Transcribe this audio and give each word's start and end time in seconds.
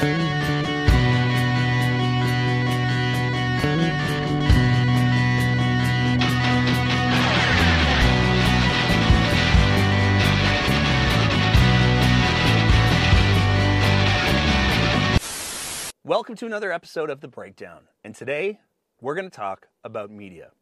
Welcome 0.00 0.16
to 16.36 16.46
another 16.46 16.72
episode 16.72 17.10
of 17.10 17.20
The 17.20 17.28
Breakdown. 17.28 17.82
And 18.02 18.14
today, 18.14 18.60
we're 19.02 19.14
going 19.14 19.28
to 19.28 19.30
talk 19.30 19.68
about 19.84 20.10
media. 20.10 20.52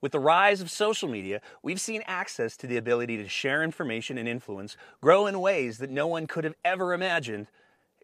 With 0.00 0.12
the 0.12 0.18
rise 0.18 0.62
of 0.62 0.70
social 0.70 1.10
media, 1.10 1.42
we've 1.62 1.80
seen 1.80 2.02
access 2.06 2.56
to 2.56 2.66
the 2.66 2.78
ability 2.78 3.18
to 3.18 3.28
share 3.28 3.62
information 3.62 4.16
and 4.16 4.26
influence 4.26 4.78
grow 5.02 5.26
in 5.26 5.40
ways 5.40 5.76
that 5.78 5.90
no 5.90 6.06
one 6.06 6.26
could 6.26 6.44
have 6.44 6.54
ever 6.64 6.94
imagined, 6.94 7.48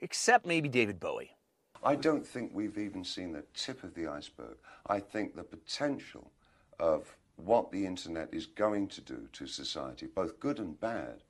except 0.00 0.46
maybe 0.46 0.68
David 0.68 1.00
Bowie. 1.00 1.36
I 1.82 1.95
don't 1.95 2.27
think 2.27 2.50
we've 2.52 2.78
even 2.78 3.04
seen 3.04 3.32
the 3.32 3.45
tip 3.54 3.82
of 3.84 3.95
the 3.95 4.06
iceberg. 4.06 4.56
I 4.86 5.00
think 5.00 5.34
the 5.34 5.42
potential 5.42 6.30
of 6.78 7.16
what 7.36 7.73
the 7.73 7.86
internet 7.86 8.28
is 8.32 8.46
going 8.46 8.88
to 8.88 9.00
do 9.00 9.28
to 9.32 9.46
society, 9.46 10.06
both 10.06 10.38
good 10.40 10.59
and 10.59 10.78
bad, 10.80 11.23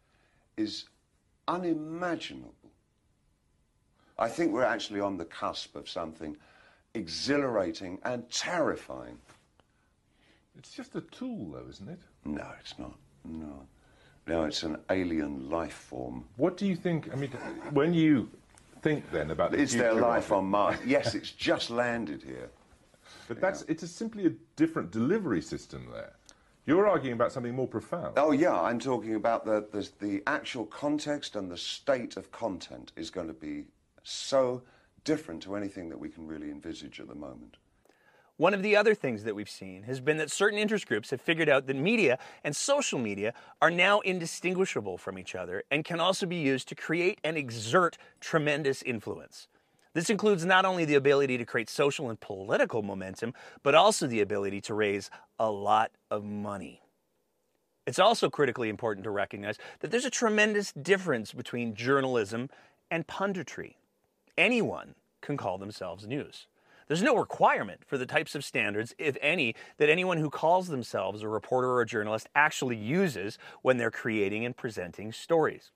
is 0.56 0.86
unimaginable. 1.46 2.54
I 4.18 4.28
think 4.28 4.52
we're 4.52 4.64
actually 4.64 5.00
on 5.00 5.16
the 5.16 5.24
cusp 5.24 5.76
of 5.76 5.88
something 5.88 6.36
exhilarating 6.94 7.98
and 8.04 8.28
terrifying. 8.30 9.18
It's 10.58 10.72
just 10.72 10.94
a 10.96 11.00
tool, 11.00 11.52
though, 11.52 11.70
isn't 11.70 11.88
it? 11.88 12.00
No, 12.24 12.46
it's 12.60 12.78
not. 12.78 12.94
No. 13.24 13.66
No, 14.26 14.44
it's 14.44 14.62
an 14.62 14.76
alien 14.90 15.48
life 15.48 15.72
form. 15.72 16.24
What 16.36 16.56
do 16.56 16.66
you 16.66 16.76
think? 16.76 17.08
I 17.12 17.16
mean, 17.16 17.30
when 17.72 17.94
you 17.94 18.28
think 18.82 19.10
then 19.10 19.30
about 19.30 19.52
the 19.52 19.58
Is 19.58 19.72
there 19.72 19.94
life 19.94 20.32
on 20.32 20.46
Mars? 20.46 20.78
Yes, 20.84 21.14
it's 21.14 21.30
just 21.30 21.70
landed 21.70 22.22
here. 22.22 22.50
But 23.28 23.40
that's 23.40 23.62
it's 23.62 23.82
a 23.82 23.88
simply 23.88 24.26
a 24.26 24.32
different 24.56 24.90
delivery 24.90 25.42
system 25.42 25.88
there. 25.92 26.12
You're 26.66 26.86
arguing 26.86 27.14
about 27.14 27.32
something 27.32 27.54
more 27.54 27.66
profound. 27.66 28.14
Oh, 28.16 28.32
yeah, 28.32 28.58
I'm 28.58 28.78
talking 28.78 29.14
about 29.14 29.44
the, 29.44 29.66
the, 29.72 29.88
the 29.98 30.22
actual 30.26 30.66
context 30.66 31.34
and 31.34 31.50
the 31.50 31.56
state 31.56 32.16
of 32.16 32.30
content 32.30 32.92
is 32.96 33.10
going 33.10 33.26
to 33.26 33.32
be 33.32 33.64
so 34.02 34.62
different 35.04 35.42
to 35.42 35.56
anything 35.56 35.88
that 35.88 35.98
we 35.98 36.08
can 36.08 36.26
really 36.26 36.50
envisage 36.50 37.00
at 37.00 37.08
the 37.08 37.14
moment. 37.14 37.56
One 38.40 38.54
of 38.54 38.62
the 38.62 38.74
other 38.74 38.94
things 38.94 39.24
that 39.24 39.34
we've 39.34 39.50
seen 39.50 39.82
has 39.82 40.00
been 40.00 40.16
that 40.16 40.30
certain 40.30 40.58
interest 40.58 40.86
groups 40.86 41.10
have 41.10 41.20
figured 41.20 41.50
out 41.50 41.66
that 41.66 41.76
media 41.76 42.18
and 42.42 42.56
social 42.56 42.98
media 42.98 43.34
are 43.60 43.70
now 43.70 44.00
indistinguishable 44.00 44.96
from 44.96 45.18
each 45.18 45.34
other 45.34 45.62
and 45.70 45.84
can 45.84 46.00
also 46.00 46.24
be 46.24 46.36
used 46.36 46.66
to 46.68 46.74
create 46.74 47.20
and 47.22 47.36
exert 47.36 47.98
tremendous 48.18 48.80
influence. 48.80 49.46
This 49.92 50.08
includes 50.08 50.46
not 50.46 50.64
only 50.64 50.86
the 50.86 50.94
ability 50.94 51.36
to 51.36 51.44
create 51.44 51.68
social 51.68 52.08
and 52.08 52.18
political 52.18 52.82
momentum, 52.82 53.34
but 53.62 53.74
also 53.74 54.06
the 54.06 54.22
ability 54.22 54.62
to 54.62 54.72
raise 54.72 55.10
a 55.38 55.50
lot 55.50 55.90
of 56.10 56.24
money. 56.24 56.80
It's 57.86 57.98
also 57.98 58.30
critically 58.30 58.70
important 58.70 59.04
to 59.04 59.10
recognize 59.10 59.58
that 59.80 59.90
there's 59.90 60.06
a 60.06 60.10
tremendous 60.10 60.72
difference 60.72 61.34
between 61.34 61.74
journalism 61.74 62.48
and 62.90 63.06
punditry. 63.06 63.74
Anyone 64.38 64.94
can 65.20 65.36
call 65.36 65.58
themselves 65.58 66.06
news. 66.06 66.46
There's 66.90 67.04
no 67.04 67.14
requirement 67.14 67.82
for 67.86 67.96
the 67.96 68.04
types 68.04 68.34
of 68.34 68.44
standards, 68.44 68.96
if 68.98 69.16
any, 69.22 69.54
that 69.76 69.88
anyone 69.88 70.18
who 70.18 70.28
calls 70.28 70.66
themselves 70.66 71.22
a 71.22 71.28
reporter 71.28 71.68
or 71.68 71.82
a 71.82 71.86
journalist 71.86 72.28
actually 72.34 72.74
uses 72.74 73.38
when 73.62 73.76
they're 73.76 73.92
creating 73.92 74.44
and 74.44 74.56
presenting 74.56 75.12
stories. 75.12 75.70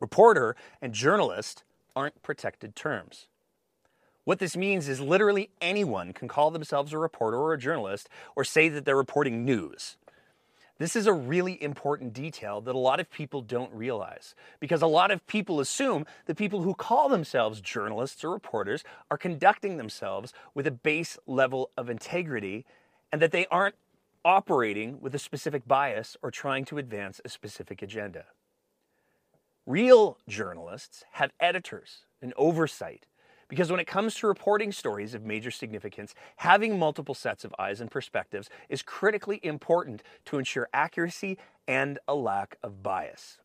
Reporter 0.00 0.56
and 0.80 0.94
journalist 0.94 1.62
aren't 1.94 2.22
protected 2.22 2.74
terms. 2.74 3.26
What 4.24 4.38
this 4.38 4.56
means 4.56 4.88
is 4.88 4.98
literally 4.98 5.50
anyone 5.60 6.14
can 6.14 6.26
call 6.26 6.50
themselves 6.50 6.94
a 6.94 6.98
reporter 6.98 7.36
or 7.36 7.52
a 7.52 7.58
journalist 7.58 8.08
or 8.34 8.42
say 8.42 8.70
that 8.70 8.86
they're 8.86 8.96
reporting 8.96 9.44
news. 9.44 9.98
This 10.80 10.96
is 10.96 11.06
a 11.06 11.12
really 11.12 11.62
important 11.62 12.14
detail 12.14 12.62
that 12.62 12.74
a 12.74 12.78
lot 12.78 13.00
of 13.00 13.10
people 13.10 13.42
don't 13.42 13.70
realize 13.70 14.34
because 14.60 14.80
a 14.80 14.86
lot 14.86 15.10
of 15.10 15.26
people 15.26 15.60
assume 15.60 16.06
that 16.24 16.38
people 16.38 16.62
who 16.62 16.72
call 16.72 17.10
themselves 17.10 17.60
journalists 17.60 18.24
or 18.24 18.30
reporters 18.30 18.82
are 19.10 19.18
conducting 19.18 19.76
themselves 19.76 20.32
with 20.54 20.66
a 20.66 20.70
base 20.70 21.18
level 21.26 21.68
of 21.76 21.90
integrity 21.90 22.64
and 23.12 23.20
that 23.20 23.30
they 23.30 23.44
aren't 23.50 23.74
operating 24.24 25.02
with 25.02 25.14
a 25.14 25.18
specific 25.18 25.68
bias 25.68 26.16
or 26.22 26.30
trying 26.30 26.64
to 26.64 26.78
advance 26.78 27.20
a 27.26 27.28
specific 27.28 27.82
agenda. 27.82 28.24
Real 29.66 30.16
journalists 30.30 31.04
have 31.12 31.30
editors 31.40 32.06
and 32.22 32.32
oversight 32.38 33.04
because 33.50 33.70
when 33.70 33.80
it 33.80 33.86
comes 33.86 34.14
to 34.14 34.28
reporting 34.28 34.72
stories 34.72 35.12
of 35.12 35.24
major 35.24 35.50
significance, 35.50 36.14
having 36.36 36.78
multiple 36.78 37.14
sets 37.14 37.44
of 37.44 37.54
eyes 37.58 37.80
and 37.80 37.90
perspectives 37.90 38.48
is 38.70 38.80
critically 38.80 39.40
important 39.42 40.02
to 40.26 40.38
ensure 40.38 40.68
accuracy 40.72 41.36
and 41.68 41.98
a 42.08 42.14
lack 42.14 42.56
of 42.62 42.82
bias. 42.82 43.40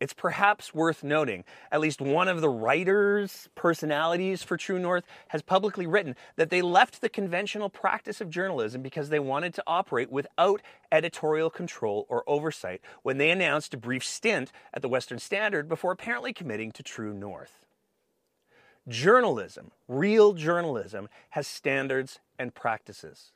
It's 0.00 0.12
perhaps 0.12 0.74
worth 0.74 1.04
noting 1.04 1.44
at 1.70 1.80
least 1.80 2.00
one 2.00 2.26
of 2.26 2.40
the 2.40 2.48
writers, 2.48 3.48
personalities 3.54 4.42
for 4.42 4.56
True 4.56 4.78
North 4.78 5.04
has 5.28 5.40
publicly 5.40 5.86
written 5.86 6.16
that 6.36 6.50
they 6.50 6.62
left 6.62 7.00
the 7.00 7.08
conventional 7.08 7.70
practice 7.70 8.20
of 8.20 8.28
journalism 8.28 8.82
because 8.82 9.08
they 9.08 9.20
wanted 9.20 9.54
to 9.54 9.62
operate 9.66 10.10
without 10.10 10.60
editorial 10.90 11.48
control 11.48 12.06
or 12.08 12.24
oversight 12.26 12.80
when 13.02 13.18
they 13.18 13.30
announced 13.30 13.72
a 13.72 13.78
brief 13.78 14.04
stint 14.04 14.50
at 14.72 14.82
the 14.82 14.88
Western 14.88 15.18
Standard 15.18 15.68
before 15.68 15.92
apparently 15.92 16.32
committing 16.32 16.72
to 16.72 16.82
True 16.82 17.14
North. 17.14 17.63
Journalism, 18.88 19.70
real 19.88 20.34
journalism, 20.34 21.08
has 21.30 21.46
standards 21.46 22.20
and 22.38 22.54
practices. 22.54 23.32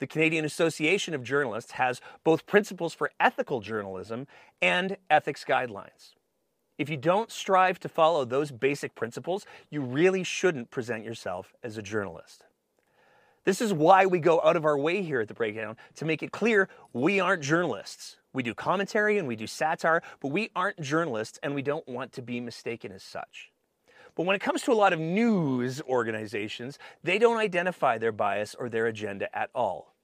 The 0.00 0.06
Canadian 0.06 0.44
Association 0.44 1.14
of 1.14 1.22
Journalists 1.22 1.72
has 1.72 2.00
both 2.24 2.46
principles 2.46 2.94
for 2.94 3.10
ethical 3.20 3.60
journalism 3.60 4.26
and 4.60 4.96
ethics 5.08 5.44
guidelines. 5.44 6.14
If 6.78 6.88
you 6.88 6.96
don't 6.96 7.30
strive 7.30 7.80
to 7.80 7.88
follow 7.88 8.24
those 8.24 8.52
basic 8.52 8.94
principles, 8.94 9.46
you 9.70 9.80
really 9.80 10.22
shouldn't 10.22 10.70
present 10.70 11.04
yourself 11.04 11.52
as 11.62 11.76
a 11.76 11.82
journalist. 11.82 12.44
This 13.44 13.60
is 13.60 13.72
why 13.72 14.06
we 14.06 14.18
go 14.18 14.40
out 14.42 14.56
of 14.56 14.64
our 14.64 14.78
way 14.78 15.02
here 15.02 15.20
at 15.20 15.28
the 15.28 15.34
Breakdown 15.34 15.76
to 15.96 16.04
make 16.04 16.22
it 16.22 16.32
clear 16.32 16.68
we 16.92 17.18
aren't 17.18 17.42
journalists. 17.42 18.16
We 18.32 18.42
do 18.42 18.54
commentary 18.54 19.18
and 19.18 19.26
we 19.26 19.36
do 19.36 19.46
satire, 19.46 20.02
but 20.20 20.28
we 20.28 20.50
aren't 20.54 20.80
journalists 20.80 21.38
and 21.42 21.54
we 21.54 21.62
don't 21.62 21.88
want 21.88 22.12
to 22.12 22.22
be 22.22 22.40
mistaken 22.40 22.92
as 22.92 23.02
such. 23.02 23.50
But 24.18 24.26
when 24.26 24.34
it 24.34 24.42
comes 24.42 24.62
to 24.62 24.72
a 24.72 24.74
lot 24.74 24.92
of 24.92 24.98
news 24.98 25.80
organizations, 25.82 26.80
they 27.04 27.20
don't 27.20 27.36
identify 27.36 27.98
their 27.98 28.10
bias 28.10 28.56
or 28.58 28.68
their 28.68 28.86
agenda 28.86 29.34
at 29.34 29.48
all. 29.54 29.94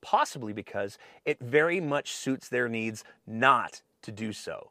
Possibly 0.00 0.52
because 0.52 0.96
it 1.24 1.40
very 1.40 1.80
much 1.80 2.12
suits 2.12 2.48
their 2.48 2.68
needs 2.68 3.02
not 3.26 3.82
to 4.02 4.12
do 4.12 4.32
so. 4.32 4.70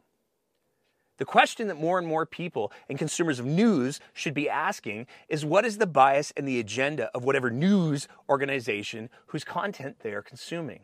The 1.18 1.26
question 1.26 1.68
that 1.68 1.76
more 1.76 2.00
and 2.00 2.08
more 2.08 2.26
people 2.26 2.72
and 2.88 2.98
consumers 2.98 3.40
of 3.40 3.46
news 3.46 4.00
should 4.14 4.34
be 4.34 4.50
asking 4.50 5.08
is 5.28 5.44
what 5.44 5.66
is 5.66 5.80
the 5.80 5.86
bias 5.86 6.32
and 6.38 6.48
the 6.48 6.62
agenda 6.62 7.12
of 7.14 7.26
whatever 7.26 7.52
news 7.52 8.08
organization 8.30 9.10
whose 9.28 9.44
content 9.44 9.98
they 10.00 10.14
are 10.14 10.22
consuming? 10.22 10.80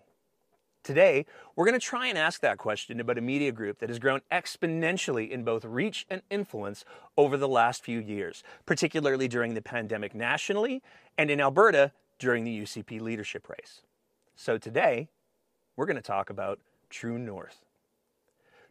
Today, 0.84 1.25
we're 1.56 1.66
going 1.66 1.79
to 1.79 1.85
try 1.85 2.07
and 2.07 2.17
ask 2.17 2.41
that 2.41 2.57
question 2.57 3.00
about 3.00 3.17
a 3.17 3.22
media 3.22 3.51
group 3.51 3.79
that 3.79 3.90
has 3.90 4.00
grown 4.00 4.22
exponentially 4.31 5.29
in 5.29 5.44
both 5.44 5.66
reach 5.66 6.06
and 6.09 6.22
influence 6.29 6.85
over 7.17 7.38
the 7.38 7.47
last 7.47 7.84
few 7.84 8.00
years, 8.00 8.44
particularly 8.66 9.28
during 9.28 9.53
the 9.53 9.62
pandemic 9.62 10.16
nationally 10.16 10.81
and 11.18 11.29
in 11.29 11.41
Alberta 11.41 11.91
during 12.18 12.44
the 12.44 12.62
UCP 12.62 13.01
leadership 13.01 13.50
race. 13.50 13.81
So 14.35 14.57
today, 14.57 15.09
we're 15.75 15.85
going 15.85 15.95
to 15.97 16.01
talk 16.01 16.29
about 16.29 16.59
True 16.89 17.19
North. 17.19 17.66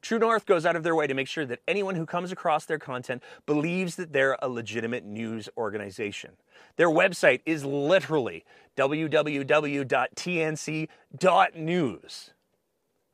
True 0.00 0.19
North 0.19 0.47
goes 0.47 0.65
out 0.65 0.77
of 0.77 0.85
their 0.85 0.95
way 0.95 1.06
to 1.06 1.15
make 1.15 1.29
sure 1.29 1.45
that 1.47 1.61
anyone 1.67 1.97
who 1.97 2.06
comes 2.06 2.31
across 2.31 2.65
their 2.67 2.79
content 2.79 3.23
believes 3.47 3.97
that 3.97 4.12
they're 4.12 4.37
a 4.41 4.49
legitimate 4.49 5.05
news 5.05 5.49
organization. 5.56 6.33
Their 6.77 6.89
website 6.89 7.41
is 7.45 7.65
literally 7.65 8.45
www.tnc.news. 8.77 9.81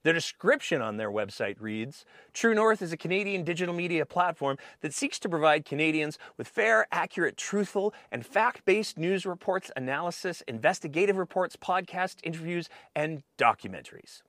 The 0.03 0.13
description 0.13 0.83
on 0.83 0.99
their 0.99 1.11
website 1.11 1.57
reads 1.59 2.05
True 2.35 2.55
North 2.55 2.83
is 2.83 2.93
a 2.93 2.97
Canadian 2.99 3.43
digital 3.43 3.75
media 3.75 4.05
platform 4.05 4.59
that 4.83 4.93
seeks 4.93 5.19
to 5.21 5.31
provide 5.31 5.65
Canadians 5.65 6.19
with 6.37 6.47
fair, 6.47 6.87
accurate, 6.93 7.39
truthful, 7.39 7.95
and 8.13 8.27
fact 8.27 8.67
based 8.67 8.99
news 8.99 9.25
reports, 9.25 9.71
analysis, 9.75 10.43
investigative 10.47 11.17
reports, 11.17 11.57
podcasts, 11.57 12.19
interviews, 12.23 12.69
and 12.95 13.23
documentaries. 13.39 14.21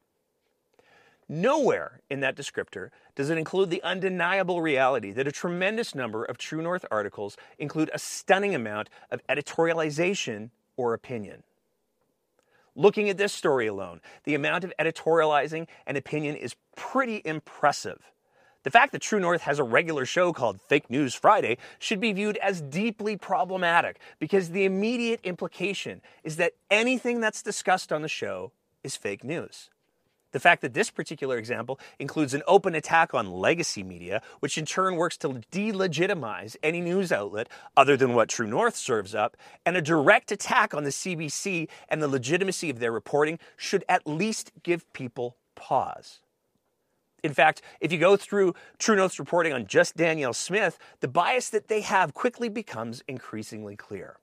Nowhere 1.28 2.02
in 2.10 2.20
that 2.20 2.36
descriptor 2.36 2.90
does 3.16 3.32
it 3.32 3.38
include 3.38 3.72
the 3.72 3.82
undeniable 3.82 4.62
reality 4.62 5.12
that 5.12 5.28
a 5.28 5.32
tremendous 5.32 5.96
number 5.96 6.24
of 6.24 6.38
True 6.38 6.62
North 6.62 6.86
articles 6.92 7.36
include 7.58 7.90
a 7.94 8.00
stunning 8.00 8.54
amount 8.54 8.90
of 9.10 9.26
editorialization 9.28 10.52
or 10.78 10.94
opinion. 10.94 11.44
Looking 12.76 13.10
at 13.10 13.18
this 13.18 13.34
story 13.34 13.68
alone, 13.68 14.02
the 14.26 14.36
amount 14.36 14.66
of 14.66 14.74
editorializing 14.80 15.68
and 15.88 15.98
opinion 15.98 16.36
is 16.36 16.56
pretty 16.76 17.22
impressive. 17.26 18.12
The 18.64 18.72
fact 18.72 18.92
that 18.92 19.02
True 19.02 19.20
North 19.20 19.42
has 19.42 19.60
a 19.60 19.64
regular 19.64 20.06
show 20.06 20.34
called 20.34 20.60
Fake 20.60 20.90
News 20.90 21.16
Friday 21.16 21.58
should 21.80 22.00
be 22.00 22.12
viewed 22.14 22.38
as 22.38 22.62
deeply 22.62 23.16
problematic 23.16 24.00
because 24.20 24.50
the 24.50 24.66
immediate 24.66 25.22
implication 25.24 26.02
is 26.24 26.36
that 26.36 26.54
anything 26.70 27.20
that's 27.20 27.42
discussed 27.42 27.92
on 27.92 28.02
the 28.02 28.10
show 28.10 28.52
is 28.84 28.96
fake 28.96 29.24
news. 29.24 29.70
The 30.36 30.42
fact 30.42 30.64
that 30.64 30.74
this 30.74 30.92
particular 30.92 31.38
example 31.38 31.80
includes 31.98 32.34
an 32.34 32.44
open 32.46 32.76
attack 32.76 33.14
on 33.14 33.32
legacy 33.32 33.84
media, 33.84 34.22
which 34.42 34.58
in 34.58 34.66
turn 34.66 34.98
works 34.98 35.16
to 35.20 35.30
delegitimize 35.50 36.58
any 36.62 36.82
news 36.82 37.14
outlet 37.14 37.48
other 37.78 37.96
than 37.96 38.14
what 38.14 38.28
True 38.28 38.46
North 38.46 38.76
serves 38.76 39.16
up, 39.16 39.38
and 39.66 39.78
a 39.78 39.82
direct 39.82 40.34
attack 40.34 40.74
on 40.74 40.84
the 40.84 40.90
CBC 40.90 41.70
and 41.88 42.02
the 42.02 42.10
legitimacy 42.10 42.70
of 42.70 42.80
their 42.80 42.92
reporting 42.92 43.40
should 43.56 43.86
at 43.88 44.06
least 44.06 44.52
give 44.62 44.92
people 44.92 45.38
pause. 45.56 46.20
In 47.24 47.34
fact, 47.34 47.62
if 47.80 47.94
you 47.94 47.98
go 47.98 48.18
through 48.18 48.56
True 48.78 48.98
North's 48.98 49.20
reporting 49.20 49.54
on 49.54 49.66
just 49.68 49.96
Danielle 49.96 50.34
Smith, 50.34 50.78
the 51.00 51.08
bias 51.08 51.50
that 51.52 51.70
they 51.70 51.80
have 51.80 52.14
quickly 52.14 52.50
becomes 52.50 53.02
increasingly 53.08 53.78
clear. 53.78 54.18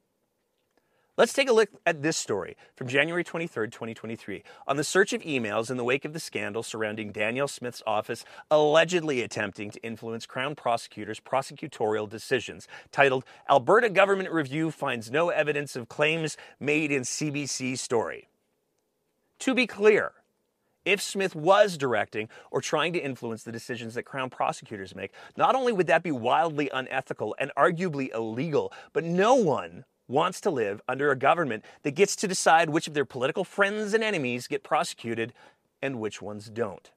Let's 1.19 1.35
take 1.35 1.50
a 1.50 1.53
look 1.53 1.69
at 1.85 2.00
this 2.00 2.17
story 2.17 2.56
from 2.75 2.88
January 2.88 3.23
23, 3.23 3.69
2023, 3.69 4.43
on 4.67 4.79
the 4.79 4.82
search 4.85 5.12
of 5.12 5.20
emails 5.20 5.70
in 5.70 5.76
the 5.76 5.85
wake 5.85 6.06
of 6.06 6.14
the 6.14 6.19
scandal 6.19 6.62
surrounding 6.62 7.12
Danielle 7.12 7.49
Smith's 7.49 7.82
office 7.87 8.25
allegedly 8.50 9.20
attempting 9.20 9.70
to 9.73 9.82
influence 9.82 10.25
Crown 10.25 10.55
prosecutors' 10.55 11.20
prosecutorial 11.20 12.09
decisions, 12.09 12.67
titled 12.93 13.26
Alberta 13.50 13.91
Government 13.91 14.31
Review 14.31 14.70
Finds 14.70 15.11
No 15.11 15.29
Evidence 15.29 15.76
of 15.76 15.91
Claims 15.91 16.38
Made 16.59 16.91
in 16.91 17.03
CBC 17.03 17.76
Story. 17.76 18.29
To 19.41 19.55
be 19.55 19.67
clear, 19.67 20.12
if 20.87 21.03
Smith 21.03 21.35
was 21.35 21.76
directing 21.76 22.31
or 22.50 22.62
trying 22.62 22.94
to 22.94 22.99
influence 22.99 23.43
the 23.43 23.53
decisions 23.53 23.97
that 23.97 24.05
Crown 24.05 24.31
prosecutors 24.31 24.94
make, 24.94 25.12
not 25.37 25.55
only 25.55 25.75
would 25.75 25.88
that 25.88 26.03
be 26.03 26.11
wildly 26.11 26.70
unethical 26.73 27.37
and 27.38 27.53
arguably 27.55 28.11
illegal, 28.15 28.73
but 28.94 29.05
no 29.05 29.35
one 29.35 29.85
wants 30.08 30.40
to 30.43 30.50
live 30.50 30.81
under 30.88 31.10
a 31.10 31.16
government 31.16 31.64
that 31.82 31.94
gets 31.94 32.16
to 32.16 32.28
decide 32.28 32.70
which 32.70 32.88
of 32.88 32.94
their 32.94 33.04
political 33.04 33.44
friends 33.44 33.94
and 33.94 34.04
enemies 34.04 34.46
get 34.46 34.62
prosecuted 34.62 35.32
and 35.81 36.00
which 36.00 36.22
ones 36.22 36.50
don't. 36.50 36.90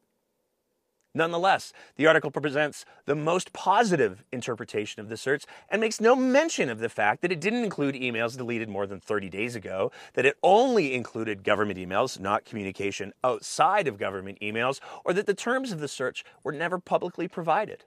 Nonetheless, 1.16 1.72
the 1.96 2.07
article 2.07 2.30
presents 2.30 2.84
the 3.06 3.16
most 3.16 3.54
positive 3.54 4.25
interpretation 4.34 5.00
of 5.00 5.07
the 5.07 5.16
search 5.16 5.46
and 5.69 5.80
makes 5.80 6.02
no 6.02 6.13
mention 6.13 6.69
of 6.69 6.80
the 6.80 6.90
fact 6.90 7.22
that 7.22 7.31
it 7.31 7.40
didn't 7.40 7.63
include 7.63 7.96
emails 7.96 8.38
deleted 8.38 8.68
more 8.68 8.86
than 8.86 9.00
30 9.00 9.30
days 9.30 9.56
ago, 9.56 9.94
that 10.16 10.25
it 10.25 10.36
only 10.44 10.94
included 10.94 11.46
government 11.46 11.80
emails, 11.80 12.19
not 12.19 12.44
communication 12.44 13.13
outside 13.24 13.88
of 13.88 13.98
government 13.98 14.38
emails, 14.42 14.81
or 15.06 15.13
that 15.13 15.25
the 15.25 15.34
terms 15.34 15.72
of 15.72 15.80
the 15.80 15.88
search 15.88 16.25
were 16.44 16.51
never 16.51 16.80
publicly 16.80 17.30
provided. 17.30 17.86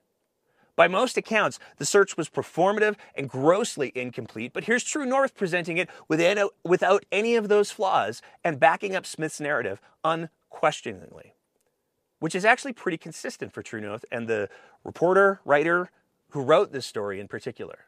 By 0.79 0.87
most 0.87 1.17
accounts, 1.17 1.59
the 1.77 1.85
search 1.85 2.17
was 2.17 2.31
performative 2.31 2.95
and 3.17 3.29
grossly 3.29 3.91
incomplete, 3.97 4.53
but 4.55 4.65
here's 4.65 4.85
True 4.85 5.05
North 5.05 5.35
presenting 5.35 5.77
it 5.77 5.91
without 6.09 7.05
any 7.11 7.35
of 7.35 7.49
those 7.49 7.73
flaws 7.73 8.23
and 8.45 8.61
backing 8.61 8.95
up 8.95 9.05
Smith's 9.05 9.41
narrative 9.41 9.81
unquestioningly 10.05 11.35
which 12.21 12.35
is 12.35 12.45
actually 12.45 12.73
pretty 12.73 12.99
consistent 12.99 13.53
for 13.53 13.63
True 13.63 13.81
North 13.81 14.05
and 14.11 14.29
the 14.29 14.49
reporter, 14.85 15.41
writer 15.45 15.91
who 16.31 16.43
wrote 16.43 16.73
this 16.73 16.87
story 16.87 17.21
in 17.21 17.29
particular. 17.29 17.87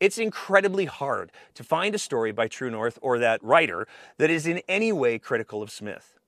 It's 0.00 0.18
incredibly 0.18 0.84
hard 0.84 1.30
to 1.54 1.64
find 1.64 1.94
a 1.94 1.98
story 1.98 2.32
by 2.32 2.48
True 2.48 2.70
North 2.70 2.98
or 3.00 3.18
that 3.18 3.42
writer 3.42 3.86
that 4.18 4.30
is 4.30 4.46
in 4.46 4.60
any 4.68 4.92
way 4.92 5.18
critical 5.18 5.62
of 5.62 5.70
Smith. 5.70 6.18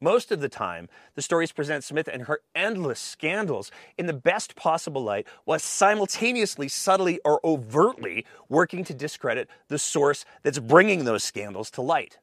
Most 0.00 0.32
of 0.32 0.40
the 0.40 0.48
time, 0.48 0.88
the 1.14 1.20
stories 1.20 1.52
present 1.52 1.84
Smith 1.84 2.08
and 2.10 2.22
her 2.22 2.40
endless 2.54 2.98
scandals 2.98 3.70
in 3.98 4.06
the 4.06 4.14
best 4.14 4.56
possible 4.56 5.02
light 5.02 5.26
while 5.44 5.58
simultaneously, 5.58 6.68
subtly, 6.68 7.20
or 7.22 7.38
overtly 7.44 8.24
working 8.48 8.82
to 8.84 8.94
discredit 8.94 9.48
the 9.68 9.78
source 9.78 10.24
that's 10.42 10.58
bringing 10.58 11.04
those 11.04 11.22
scandals 11.22 11.70
to 11.72 11.82
light. 11.82 12.18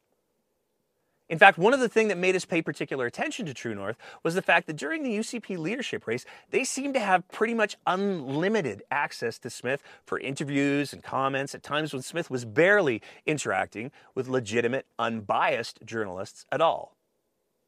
In 1.30 1.38
fact, 1.38 1.58
one 1.58 1.74
of 1.74 1.80
the 1.80 1.90
things 1.90 2.10
that 2.10 2.18
made 2.18 2.36
us 2.36 2.46
pay 2.46 2.62
particular 2.62 3.06
attention 3.06 3.46
to 3.46 3.54
True 3.54 3.76
North 3.76 3.98
was 4.24 4.34
the 4.34 4.42
fact 4.42 4.66
that 4.68 4.78
during 4.78 5.04
the 5.04 5.16
UCP 5.16 5.58
leadership 5.58 6.08
race, 6.08 6.26
they 6.50 6.64
seemed 6.64 6.94
to 6.96 7.00
have 7.00 7.28
pretty 7.28 7.54
much 7.54 7.76
unlimited 7.86 8.82
access 8.90 9.38
to 9.40 9.50
Smith 9.50 9.84
for 10.06 10.20
interviews 10.20 10.94
and 10.94 11.04
comments 11.04 11.54
at 11.54 11.64
times 11.64 11.94
when 11.94 12.02
Smith 12.02 12.32
was 12.32 12.46
barely 12.46 13.02
interacting 13.26 13.92
with 14.16 14.30
legitimate, 14.30 14.88
unbiased 14.98 15.80
journalists 15.86 16.46
at 16.52 16.62
all. 16.62 16.97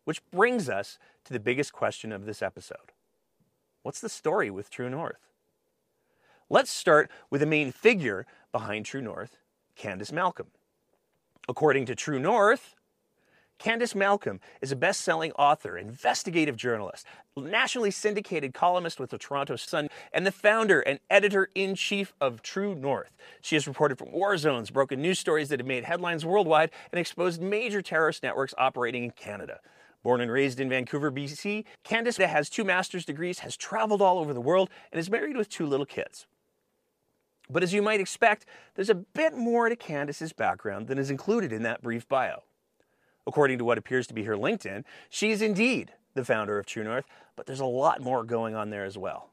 Which 0.09 0.27
brings 0.31 0.69
us 0.69 0.97
to 1.25 1.33
the 1.33 1.39
biggest 1.39 1.71
question 1.71 2.11
of 2.11 2.25
this 2.25 2.41
episode 2.41 2.94
What's 3.83 4.01
the 4.01 4.09
story 4.09 4.50
with 4.50 4.71
True 4.71 4.89
North? 4.89 5.27
Let's 6.50 6.71
start 6.71 7.11
with 7.29 7.41
the 7.41 7.45
main 7.45 7.71
figure 7.71 8.25
behind 8.51 8.88
True 8.88 9.03
North, 9.03 9.38
Candice 9.77 10.11
Malcolm. 10.11 10.47
According 11.47 11.85
to 11.85 11.95
True 11.95 12.17
North, 12.17 12.73
Candice 13.59 13.94
Malcolm 13.94 14.39
is 14.61 14.71
a 14.71 14.75
best 14.75 15.01
selling 15.01 15.31
author, 15.33 15.77
investigative 15.77 16.55
journalist, 16.55 17.05
nationally 17.38 17.91
syndicated 17.91 18.51
columnist 18.51 19.00
with 19.00 19.12
the 19.12 19.19
Toronto 19.19 19.57
Sun, 19.57 19.89
and 20.12 20.25
the 20.25 20.31
founder 20.31 20.79
and 20.79 21.00
editor 21.12 21.51
in 21.53 21.75
chief 21.75 22.15
of 22.19 22.41
True 22.41 22.73
North. 22.73 23.15
She 23.41 23.55
has 23.55 23.67
reported 23.67 24.00
from 24.00 24.12
war 24.12 24.35
zones, 24.39 24.71
broken 24.71 25.03
news 25.03 25.19
stories 25.19 25.50
that 25.50 25.59
have 25.59 25.67
made 25.67 25.83
headlines 25.83 26.25
worldwide, 26.25 26.71
and 26.91 27.00
exposed 27.00 27.39
major 27.39 27.83
terrorist 27.83 28.23
networks 28.23 28.55
operating 28.57 29.03
in 29.03 29.12
Canada. 29.12 29.59
Born 30.04 30.22
and 30.22 30.31
raised 30.31 30.60
in 30.60 30.69
Vancouver, 30.69 31.12
BC, 31.12 31.66
Candice 31.84 32.25
has 32.25 32.50
two 32.50 32.63
master's 32.63 33.06
degrees, 33.06 33.40
has 33.40 33.57
traveled 33.57 34.01
all 34.01 34.18
over 34.19 34.34
the 34.34 34.42
world, 34.42 34.69
and 34.92 35.00
is 35.00 35.10
married 35.10 35.36
with 35.36 35.50
two 35.50 35.66
little 35.66 35.86
kids. 35.86 36.25
But 37.50 37.63
as 37.63 37.74
you 37.74 37.81
might 37.81 38.00
expect, 38.00 38.46
there's 38.75 38.90
a 38.90 38.96
bit 38.96 39.36
more 39.36 39.68
to 39.68 39.75
Candice's 39.75 40.34
background 40.34 40.88
than 40.88 40.98
is 41.00 41.10
included 41.10 41.51
in 41.51 41.63
that 41.63 41.81
brief 41.81 42.07
bio. 42.07 42.44
According 43.28 43.57
to 43.57 43.66
what 43.66 43.78
appears 43.78 44.07
to 44.07 44.13
be 44.13 44.24
her 44.24 44.36
LinkedIn, 44.36 44.86
she 45.10 45.31
is 45.31 45.42
indeed 45.42 45.92
the 46.13 46.24
founder 46.24 46.57
of 46.57 46.66
True 46.66 46.84
North, 46.84 47.06
but 47.36 47.46
there's 47.46 47.60
a 47.60 47.66
lot 47.66 48.01
more 48.01 48.24
going 48.24 48.56
on 48.56 48.69
there 48.69 48.86
as 48.86 48.98
well. 48.98 49.31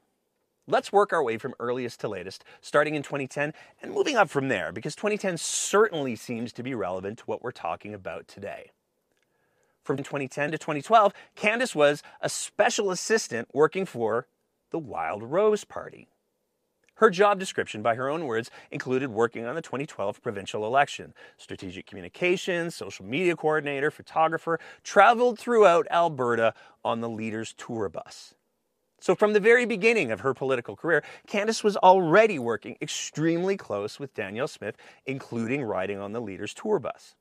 Let's 0.66 0.92
work 0.92 1.12
our 1.12 1.22
way 1.22 1.38
from 1.38 1.54
earliest 1.60 2.00
to 2.00 2.08
latest, 2.08 2.42
starting 2.60 2.96
in 2.96 3.02
2010 3.02 3.52
and 3.80 3.92
moving 3.92 4.16
up 4.16 4.28
from 4.28 4.48
there, 4.48 4.72
because 4.72 4.96
2010 4.96 5.36
certainly 5.36 6.16
seems 6.16 6.52
to 6.54 6.62
be 6.62 6.74
relevant 6.74 7.18
to 7.18 7.24
what 7.26 7.42
we're 7.42 7.52
talking 7.52 7.94
about 7.94 8.26
today. 8.26 8.72
From 9.86 9.98
2010 9.98 10.50
to 10.50 10.58
2012, 10.58 11.14
Candice 11.36 11.76
was 11.76 12.02
a 12.20 12.28
special 12.28 12.90
assistant 12.90 13.48
working 13.54 13.86
for 13.86 14.26
the 14.72 14.80
Wildrose 14.80 15.62
Party. 15.62 16.08
Her 16.96 17.08
job 17.08 17.38
description, 17.38 17.82
by 17.82 17.94
her 17.94 18.08
own 18.08 18.24
words, 18.24 18.50
included 18.72 19.10
working 19.10 19.44
on 19.44 19.54
the 19.54 19.62
2012 19.62 20.20
provincial 20.20 20.66
election, 20.66 21.14
strategic 21.36 21.86
communications, 21.86 22.74
social 22.74 23.04
media 23.04 23.36
coordinator, 23.36 23.92
photographer, 23.92 24.58
traveled 24.82 25.38
throughout 25.38 25.86
Alberta 25.88 26.52
on 26.84 27.00
the 27.00 27.08
Leaders 27.08 27.54
Tour 27.56 27.88
bus. 27.88 28.34
So, 28.98 29.14
from 29.14 29.34
the 29.34 29.40
very 29.40 29.66
beginning 29.66 30.10
of 30.10 30.18
her 30.20 30.34
political 30.34 30.74
career, 30.74 31.04
Candice 31.28 31.62
was 31.62 31.76
already 31.76 32.40
working 32.40 32.76
extremely 32.82 33.56
close 33.56 34.00
with 34.00 34.14
Danielle 34.14 34.48
Smith, 34.48 34.76
including 35.04 35.62
riding 35.62 36.00
on 36.00 36.10
the 36.10 36.20
Leaders 36.20 36.54
Tour 36.54 36.80
bus. 36.80 37.14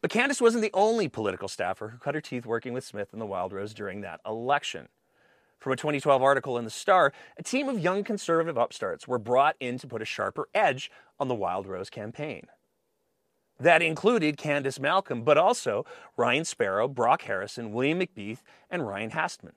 But 0.00 0.10
Candice 0.10 0.40
wasn't 0.40 0.62
the 0.62 0.70
only 0.72 1.08
political 1.08 1.48
staffer 1.48 1.88
who 1.88 1.98
cut 1.98 2.14
her 2.14 2.20
teeth 2.20 2.46
working 2.46 2.72
with 2.72 2.84
Smith 2.84 3.12
and 3.12 3.20
the 3.20 3.26
Wildrose 3.26 3.74
during 3.74 4.00
that 4.00 4.20
election. 4.24 4.88
From 5.58 5.72
a 5.72 5.76
2012 5.76 6.22
article 6.22 6.56
in 6.56 6.64
The 6.64 6.70
Star, 6.70 7.12
a 7.36 7.42
team 7.42 7.68
of 7.68 7.78
young 7.78 8.02
conservative 8.02 8.56
upstarts 8.56 9.06
were 9.06 9.18
brought 9.18 9.56
in 9.60 9.76
to 9.78 9.86
put 9.86 10.00
a 10.00 10.06
sharper 10.06 10.48
edge 10.54 10.90
on 11.18 11.28
the 11.28 11.34
Wildrose 11.34 11.90
campaign. 11.90 12.46
That 13.58 13.82
included 13.82 14.38
Candice 14.38 14.80
Malcolm, 14.80 15.22
but 15.22 15.36
also 15.36 15.84
Ryan 16.16 16.46
Sparrow, 16.46 16.88
Brock 16.88 17.22
Harrison, 17.22 17.72
William 17.72 18.00
McBeath, 18.00 18.38
and 18.70 18.88
Ryan 18.88 19.10
Hastman. 19.10 19.52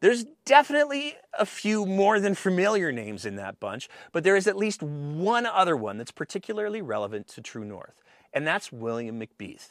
There's 0.00 0.24
definitely 0.44 1.16
a 1.36 1.44
few 1.44 1.84
more 1.84 2.20
than 2.20 2.36
familiar 2.36 2.92
names 2.92 3.26
in 3.26 3.34
that 3.36 3.58
bunch, 3.58 3.88
but 4.12 4.22
there 4.22 4.36
is 4.36 4.46
at 4.46 4.56
least 4.56 4.80
one 4.82 5.44
other 5.44 5.76
one 5.76 5.98
that's 5.98 6.12
particularly 6.12 6.80
relevant 6.80 7.26
to 7.28 7.42
True 7.42 7.64
North, 7.64 8.00
and 8.32 8.46
that's 8.46 8.72
William 8.72 9.20
McBeath. 9.20 9.70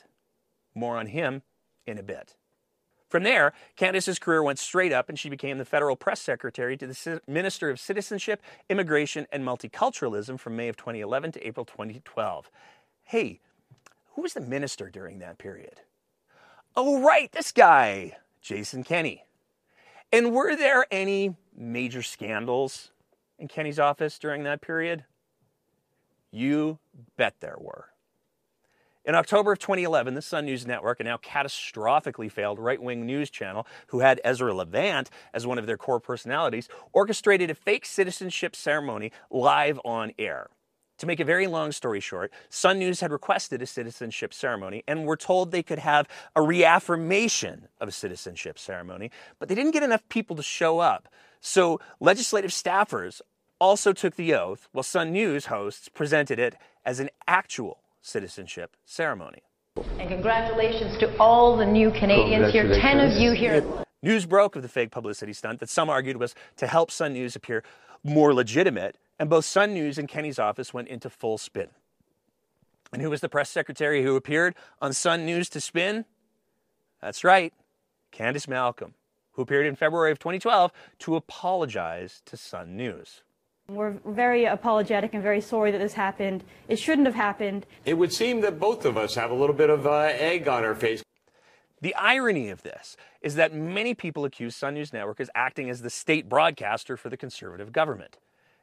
More 0.76 0.98
on 0.98 1.08
him 1.08 1.42
in 1.86 1.98
a 1.98 2.04
bit. 2.04 2.36
From 3.10 3.24
there, 3.24 3.54
Candice's 3.76 4.20
career 4.20 4.44
went 4.44 4.60
straight 4.60 4.94
up 4.94 5.10
and 5.10 5.18
she 5.18 5.30
became 5.30 5.58
the 5.58 5.66
federal 5.66 5.96
press 5.96 6.22
secretary 6.22 6.78
to 6.78 6.86
the 6.86 7.22
Minister 7.28 7.72
of 7.72 7.80
Citizenship, 7.80 8.42
Immigration, 8.70 9.26
and 9.32 9.44
Multiculturalism 9.44 10.40
from 10.40 10.56
May 10.56 10.68
of 10.68 10.78
2011 10.78 11.32
to 11.34 11.48
April 11.48 11.66
2012. 11.66 12.52
Hey, 13.04 13.40
who 14.14 14.22
was 14.22 14.34
the 14.34 14.42
minister 14.42 14.92
during 14.92 15.18
that 15.20 15.40
period? 15.40 15.82
Oh, 16.76 17.02
right, 17.02 17.32
this 17.32 17.52
guy, 17.52 18.18
Jason 18.42 18.84
Kenney. 18.84 19.24
And 20.12 20.32
were 20.32 20.56
there 20.56 20.86
any 20.92 21.36
major 21.56 22.04
scandals 22.04 22.92
in 23.40 23.48
Kenney's 23.48 23.80
office 23.80 24.20
during 24.20 24.44
that 24.44 24.62
period? 24.62 25.06
You 26.32 26.78
bet 27.18 27.36
there 27.40 27.58
were. 27.60 27.90
In 29.06 29.16
October 29.16 29.54
of 29.54 29.60
2011, 29.60 30.14
the 30.14 30.22
Sun 30.22 30.46
News 30.46 30.68
Network, 30.68 31.00
a 31.00 31.04
now 31.04 31.18
catastrophically 31.18 32.30
failed 32.30 32.60
right 32.60 32.82
wing 32.82 33.06
news 33.06 33.30
channel 33.30 33.66
who 33.88 34.02
had 34.02 34.20
Ezra 34.26 34.54
Levant 34.54 35.10
as 35.34 35.48
one 35.48 35.58
of 35.58 35.66
their 35.68 35.78
core 35.78 36.02
personalities, 36.02 36.68
orchestrated 36.92 37.50
a 37.50 37.56
fake 37.56 37.86
citizenship 37.86 38.58
ceremony 38.58 39.14
live 39.32 39.80
on 39.86 40.12
air. 40.20 40.50
To 40.98 41.06
make 41.06 41.22
a 41.22 41.26
very 41.26 41.48
long 41.48 41.72
story 41.72 42.02
short, 42.02 42.30
Sun 42.50 42.78
News 42.78 43.00
had 43.00 43.14
requested 43.14 43.62
a 43.62 43.66
citizenship 43.66 44.34
ceremony 44.34 44.84
and 44.86 45.06
were 45.06 45.16
told 45.16 45.52
they 45.52 45.64
could 45.64 45.80
have 45.80 46.06
a 46.36 46.42
reaffirmation 46.42 47.70
of 47.80 47.88
a 47.88 47.94
citizenship 47.94 48.60
ceremony, 48.60 49.12
but 49.40 49.48
they 49.48 49.56
didn't 49.56 49.72
get 49.72 49.82
enough 49.82 50.08
people 50.10 50.36
to 50.36 50.44
show 50.44 50.80
up. 50.80 51.08
So 51.40 51.80
legislative 52.02 52.52
staffers 52.52 53.22
also 53.60 53.94
took 53.94 54.18
the 54.18 54.34
oath, 54.34 54.68
while 54.74 54.84
Sun 54.84 55.14
News 55.14 55.46
hosts 55.46 55.88
presented 55.88 56.38
it 56.38 56.56
as 56.86 57.00
an 57.00 57.10
actual 57.28 57.80
citizenship 58.02 58.76
ceremony. 58.86 59.42
And 59.98 60.10
congratulations 60.10 60.98
to 60.98 61.18
all 61.18 61.56
the 61.56 61.66
new 61.66 61.92
Canadians 61.92 62.52
here, 62.52 62.68
10 62.74 63.00
of 63.00 63.18
you 63.18 63.32
here. 63.32 63.64
News 64.02 64.26
broke 64.26 64.56
of 64.56 64.62
the 64.62 64.70
fake 64.70 64.92
publicity 64.92 65.34
stunt 65.34 65.60
that 65.60 65.70
some 65.70 65.90
argued 65.90 66.18
was 66.18 66.36
to 66.58 66.68
help 66.68 66.90
Sun 66.92 67.14
News 67.14 67.36
appear 67.36 67.64
more 68.04 68.34
legitimate, 68.34 68.98
and 69.20 69.30
both 69.30 69.46
Sun 69.46 69.74
News 69.74 69.98
and 69.98 70.08
Kenney's 70.08 70.40
office 70.40 70.74
went 70.74 70.88
into 70.88 71.10
full 71.10 71.38
spin. 71.38 71.68
And 72.92 73.02
who 73.02 73.10
was 73.10 73.22
the 73.22 73.30
press 73.30 73.50
secretary 73.50 74.04
who 74.04 74.16
appeared 74.16 74.56
on 74.82 74.94
Sun 74.94 75.26
News 75.26 75.50
to 75.50 75.62
spin? 75.62 76.06
That's 77.02 77.24
right, 77.24 77.54
Candice 78.12 78.48
Malcolm, 78.48 78.96
who 79.34 79.42
appeared 79.42 79.66
in 79.66 79.76
February 79.76 80.12
of 80.12 80.20
2012 80.20 80.72
to 81.00 81.16
apologize 81.16 82.22
to 82.26 82.38
Sun 82.38 82.76
News. 82.76 83.22
We're 83.70 83.98
very 84.04 84.46
apologetic 84.46 85.14
and 85.14 85.22
very 85.22 85.42
sorry 85.42 85.72
that 85.72 85.78
this 85.78 85.94
happened. 85.94 86.44
It 86.68 86.78
shouldn't 86.78 87.06
have 87.06 87.16
happened. 87.16 87.68
It 87.86 87.94
would 87.96 88.12
seem 88.12 88.42
that 88.42 88.60
both 88.60 88.84
of 88.84 88.98
us 88.98 89.14
have 89.16 89.30
a 89.30 89.36
little 89.36 89.56
bit 89.56 89.70
of 89.70 89.86
uh, 89.86 90.10
egg 90.12 90.48
on 90.48 90.66
our 90.66 90.74
face. 90.74 91.04
The 91.82 91.94
irony 91.96 92.50
of 92.50 92.64
this 92.64 92.98
is 93.22 93.36
that 93.36 93.54
many 93.54 93.94
people 93.94 94.26
accuse 94.26 94.56
Sun 94.56 94.74
News 94.74 94.92
Network 94.92 95.20
as 95.20 95.30
acting 95.36 95.70
as 95.70 95.82
the 95.82 95.90
state 95.90 96.28
broadcaster 96.28 96.98
for 96.98 97.10
the 97.10 97.16
conservative 97.16 97.72
government. 97.72 98.18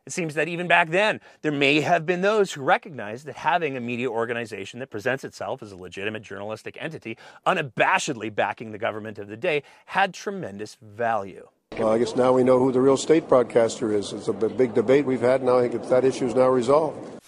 It 0.06 0.12
seems 0.12 0.34
that 0.34 0.48
even 0.48 0.68
back 0.68 0.90
then, 0.90 1.20
there 1.42 1.52
may 1.52 1.80
have 1.80 2.04
been 2.04 2.20
those 2.20 2.52
who 2.52 2.62
recognized 2.62 3.26
that 3.26 3.36
having 3.36 3.76
a 3.76 3.80
media 3.80 4.08
organization 4.08 4.80
that 4.80 4.90
presents 4.90 5.24
itself 5.24 5.62
as 5.62 5.72
a 5.72 5.76
legitimate 5.76 6.22
journalistic 6.22 6.76
entity, 6.80 7.16
unabashedly 7.46 8.34
backing 8.34 8.70
the 8.70 8.78
government 8.78 9.18
of 9.18 9.28
the 9.28 9.36
day, 9.36 9.62
had 9.86 10.14
tremendous 10.14 10.76
value. 10.80 11.48
Well, 11.78 11.90
I 11.90 11.98
guess 11.98 12.16
now 12.16 12.32
we 12.32 12.42
know 12.42 12.58
who 12.58 12.72
the 12.72 12.80
real 12.80 12.96
state 12.96 13.28
broadcaster 13.28 13.92
is. 13.92 14.14
It's 14.14 14.28
a 14.28 14.32
big 14.32 14.72
debate 14.72 15.04
we've 15.04 15.20
had. 15.20 15.42
Now 15.42 15.58
I 15.58 15.68
think 15.68 15.86
that 15.88 16.06
issue 16.06 16.24
is 16.24 16.34
now 16.34 16.48
resolved. 16.48 17.20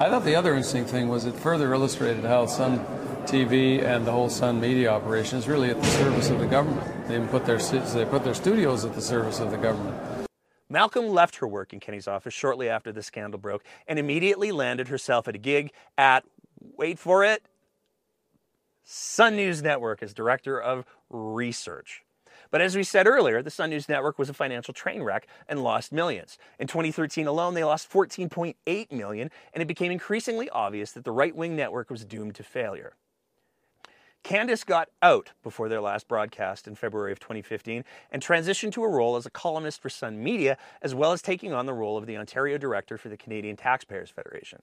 I 0.00 0.08
thought 0.08 0.24
the 0.24 0.34
other 0.34 0.54
interesting 0.54 0.86
thing 0.86 1.08
was 1.08 1.26
it 1.26 1.34
further 1.34 1.74
illustrated 1.74 2.24
how 2.24 2.46
Sun 2.46 2.78
TV 3.26 3.84
and 3.84 4.06
the 4.06 4.10
whole 4.10 4.30
Sun 4.30 4.60
media 4.60 4.90
operation 4.90 5.38
is 5.38 5.46
really 5.46 5.68
at 5.68 5.78
the 5.78 5.86
service 5.88 6.30
of 6.30 6.38
the 6.38 6.46
government. 6.46 7.06
They 7.06 7.16
even 7.16 7.28
put 7.28 7.44
their 7.44 7.58
they 7.58 8.06
put 8.06 8.24
their 8.24 8.32
studios 8.32 8.86
at 8.86 8.94
the 8.94 9.02
service 9.02 9.40
of 9.40 9.50
the 9.50 9.58
government. 9.58 10.26
Malcolm 10.70 11.08
left 11.08 11.36
her 11.36 11.46
work 11.46 11.74
in 11.74 11.80
Kenney's 11.80 12.08
office 12.08 12.32
shortly 12.32 12.70
after 12.70 12.92
the 12.92 13.02
scandal 13.02 13.38
broke 13.38 13.62
and 13.86 13.98
immediately 13.98 14.52
landed 14.52 14.88
herself 14.88 15.28
at 15.28 15.34
a 15.34 15.38
gig 15.38 15.70
at, 15.98 16.24
wait 16.58 16.98
for 16.98 17.24
it, 17.24 17.44
Sun 18.84 19.36
News 19.36 19.62
Network 19.62 20.02
as 20.02 20.14
director 20.14 20.58
of 20.58 20.86
research. 21.10 22.04
But 22.52 22.60
as 22.60 22.76
we 22.76 22.84
said 22.84 23.06
earlier, 23.06 23.42
the 23.42 23.50
Sun 23.50 23.70
News 23.70 23.88
Network 23.88 24.18
was 24.18 24.28
a 24.28 24.34
financial 24.34 24.74
train 24.74 25.02
wreck 25.02 25.26
and 25.48 25.64
lost 25.64 25.90
millions. 25.90 26.36
In 26.58 26.68
2013 26.68 27.26
alone, 27.26 27.54
they 27.54 27.64
lost 27.64 27.90
14.8 27.90 28.92
million, 28.92 29.30
and 29.54 29.62
it 29.62 29.66
became 29.66 29.90
increasingly 29.90 30.50
obvious 30.50 30.92
that 30.92 31.04
the 31.04 31.10
right-wing 31.10 31.56
network 31.56 31.88
was 31.88 32.04
doomed 32.04 32.34
to 32.34 32.42
failure. 32.42 32.92
Candice 34.22 34.66
got 34.66 34.90
out 35.00 35.30
before 35.42 35.70
their 35.70 35.80
last 35.80 36.06
broadcast 36.06 36.68
in 36.68 36.74
February 36.74 37.10
of 37.10 37.18
2015 37.18 37.84
and 38.10 38.22
transitioned 38.22 38.72
to 38.72 38.84
a 38.84 38.88
role 38.88 39.16
as 39.16 39.24
a 39.24 39.30
columnist 39.30 39.80
for 39.80 39.88
Sun 39.88 40.22
Media, 40.22 40.58
as 40.82 40.94
well 40.94 41.12
as 41.12 41.22
taking 41.22 41.54
on 41.54 41.64
the 41.64 41.72
role 41.72 41.96
of 41.96 42.06
the 42.06 42.18
Ontario 42.18 42.58
director 42.58 42.98
for 42.98 43.08
the 43.08 43.16
Canadian 43.16 43.56
Taxpayers 43.56 44.10
Federation. 44.10 44.60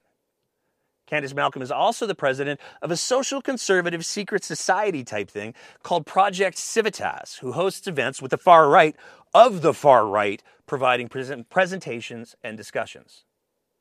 Candice 1.10 1.34
Malcolm 1.34 1.62
is 1.62 1.70
also 1.70 2.06
the 2.06 2.14
president 2.14 2.60
of 2.82 2.90
a 2.90 2.96
social 2.96 3.42
conservative 3.42 4.06
secret 4.06 4.44
society 4.44 5.02
type 5.02 5.28
thing 5.28 5.54
called 5.82 6.06
Project 6.06 6.56
Civitas, 6.56 7.38
who 7.38 7.52
hosts 7.52 7.86
events 7.88 8.22
with 8.22 8.30
the 8.30 8.38
far 8.38 8.68
right 8.68 8.94
of 9.34 9.62
the 9.62 9.74
far 9.74 10.06
right, 10.06 10.42
providing 10.66 11.08
presentations 11.08 12.36
and 12.44 12.56
discussions. 12.56 13.24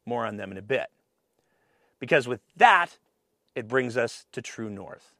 More 0.05 0.25
on 0.25 0.37
them 0.37 0.51
in 0.51 0.57
a 0.57 0.61
bit. 0.61 0.87
Because 1.99 2.27
with 2.27 2.41
that, 2.55 2.97
it 3.55 3.67
brings 3.67 3.97
us 3.97 4.25
to 4.31 4.41
True 4.41 4.69
North. 4.69 5.13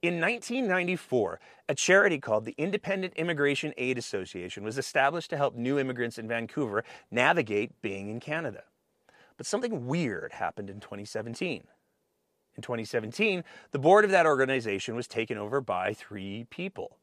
In 0.00 0.20
1994, 0.20 1.40
a 1.68 1.74
charity 1.74 2.20
called 2.20 2.44
the 2.44 2.54
Independent 2.56 3.14
Immigration 3.16 3.72
Aid 3.76 3.98
Association 3.98 4.62
was 4.62 4.78
established 4.78 5.30
to 5.30 5.36
help 5.36 5.56
new 5.56 5.76
immigrants 5.76 6.18
in 6.18 6.28
Vancouver 6.28 6.84
navigate 7.10 7.82
being 7.82 8.08
in 8.08 8.20
Canada. 8.20 8.62
But 9.38 9.46
something 9.46 9.86
weird 9.86 10.32
happened 10.32 10.68
in 10.68 10.80
2017. 10.80 11.62
In 12.56 12.62
2017, 12.62 13.44
the 13.70 13.78
board 13.78 14.04
of 14.04 14.10
that 14.10 14.26
organization 14.26 14.96
was 14.96 15.06
taken 15.06 15.38
over 15.38 15.62
by 15.62 15.94
three 15.94 16.46
people 16.50 16.98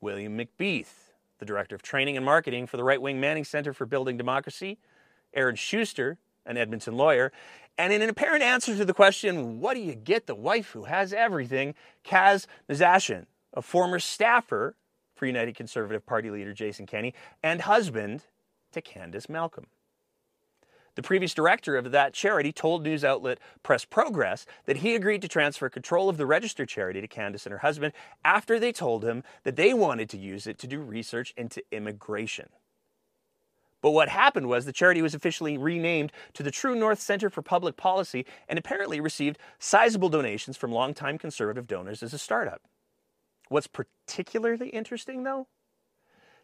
William 0.00 0.38
McBeath, 0.38 1.12
the 1.38 1.46
director 1.46 1.74
of 1.74 1.82
training 1.82 2.16
and 2.16 2.26
marketing 2.26 2.66
for 2.66 2.76
the 2.76 2.84
right 2.84 3.00
wing 3.00 3.18
Manning 3.18 3.44
Center 3.44 3.72
for 3.72 3.86
Building 3.86 4.16
Democracy, 4.16 4.78
Aaron 5.34 5.56
Schuster, 5.56 6.18
an 6.44 6.56
Edmonton 6.56 6.96
lawyer, 6.96 7.32
and 7.78 7.92
in 7.92 8.02
an 8.02 8.10
apparent 8.10 8.42
answer 8.42 8.76
to 8.76 8.84
the 8.84 8.92
question, 8.92 9.60
what 9.60 9.74
do 9.74 9.80
you 9.80 9.94
get 9.94 10.26
the 10.26 10.34
wife 10.34 10.72
who 10.72 10.84
has 10.84 11.12
everything, 11.12 11.74
Kaz 12.04 12.46
Nejatian, 12.68 13.26
a 13.54 13.62
former 13.62 13.98
staffer 13.98 14.76
for 15.14 15.26
United 15.26 15.54
Conservative 15.54 16.04
Party 16.04 16.30
leader 16.30 16.52
Jason 16.52 16.84
Kenney 16.84 17.14
and 17.42 17.62
husband 17.62 18.24
to 18.72 18.82
Candice 18.82 19.28
Malcolm. 19.28 19.66
The 20.94 21.02
previous 21.02 21.32
director 21.32 21.76
of 21.76 21.90
that 21.90 22.12
charity 22.12 22.52
told 22.52 22.82
news 22.82 23.02
outlet 23.04 23.38
Press 23.62 23.84
Progress 23.84 24.44
that 24.66 24.78
he 24.78 24.94
agreed 24.94 25.22
to 25.22 25.28
transfer 25.28 25.70
control 25.70 26.08
of 26.08 26.18
the 26.18 26.26
registered 26.26 26.68
charity 26.68 27.00
to 27.00 27.08
Candice 27.08 27.46
and 27.46 27.52
her 27.52 27.58
husband 27.58 27.94
after 28.24 28.58
they 28.58 28.72
told 28.72 29.04
him 29.04 29.22
that 29.44 29.56
they 29.56 29.72
wanted 29.72 30.10
to 30.10 30.18
use 30.18 30.46
it 30.46 30.58
to 30.58 30.66
do 30.66 30.80
research 30.80 31.32
into 31.36 31.62
immigration. 31.72 32.50
But 33.80 33.92
what 33.92 34.10
happened 34.10 34.48
was 34.48 34.64
the 34.64 34.72
charity 34.72 35.02
was 35.02 35.14
officially 35.14 35.58
renamed 35.58 36.12
to 36.34 36.42
the 36.42 36.52
True 36.52 36.76
North 36.76 37.00
Center 37.00 37.30
for 37.30 37.42
Public 37.42 37.76
Policy 37.76 38.24
and 38.48 38.58
apparently 38.58 39.00
received 39.00 39.38
sizable 39.58 40.08
donations 40.08 40.56
from 40.56 40.72
longtime 40.72 41.18
conservative 41.18 41.66
donors 41.66 42.02
as 42.02 42.14
a 42.14 42.18
startup. 42.18 42.62
What's 43.48 43.66
particularly 43.66 44.68
interesting, 44.68 45.24
though, 45.24 45.48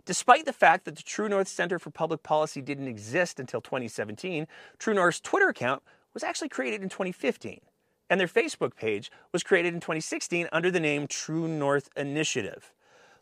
Despite 0.09 0.47
the 0.47 0.55
fact 0.55 0.87
that 0.87 0.97
the 0.97 1.03
True 1.03 1.29
North 1.29 1.49
Center 1.49 1.79
for 1.79 1.91
Public 1.91 2.23
Policy 2.23 2.63
didn't 2.63 2.89
exist 2.89 3.39
until 3.39 3.61
2017, 3.61 4.47
True 4.79 4.95
North's 4.95 5.21
Twitter 5.21 5.51
account 5.51 5.83
was 6.15 6.23
actually 6.23 6.49
created 6.49 6.83
in 6.83 6.89
2015, 6.89 7.61
and 8.09 8.19
their 8.19 8.27
Facebook 8.27 8.75
page 8.75 9.13
was 9.33 9.43
created 9.43 9.75
in 9.75 9.81
2016 9.81 10.49
under 10.51 10.71
the 10.71 10.81
name 10.81 11.09
True 11.09 11.47
North 11.47 11.91
Initiative. 11.95 12.73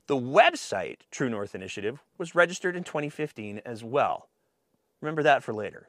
The 0.06 0.14
website, 0.14 0.98
True 1.10 1.28
North 1.28 1.56
Initiative, 1.56 2.04
was 2.18 2.36
registered 2.36 2.76
in 2.76 2.84
2015 2.84 3.62
as 3.66 3.82
well. 3.82 4.28
Remember 5.00 5.24
that 5.24 5.42
for 5.42 5.52
later. 5.52 5.88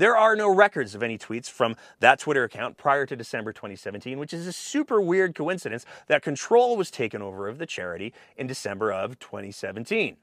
There 0.00 0.16
are 0.16 0.34
no 0.34 0.48
records 0.48 0.94
of 0.94 1.02
any 1.02 1.18
tweets 1.18 1.50
from 1.50 1.76
that 1.98 2.18
Twitter 2.18 2.42
account 2.42 2.78
prior 2.78 3.04
to 3.04 3.14
December 3.14 3.52
2017, 3.52 4.18
which 4.18 4.32
is 4.32 4.46
a 4.46 4.52
super 4.52 4.98
weird 4.98 5.34
coincidence 5.34 5.84
that 6.06 6.22
control 6.22 6.78
was 6.78 6.90
taken 6.90 7.20
over 7.20 7.48
of 7.48 7.58
the 7.58 7.66
charity 7.66 8.14
in 8.34 8.46
December 8.46 8.90
of 8.90 9.18
2017. 9.18 10.16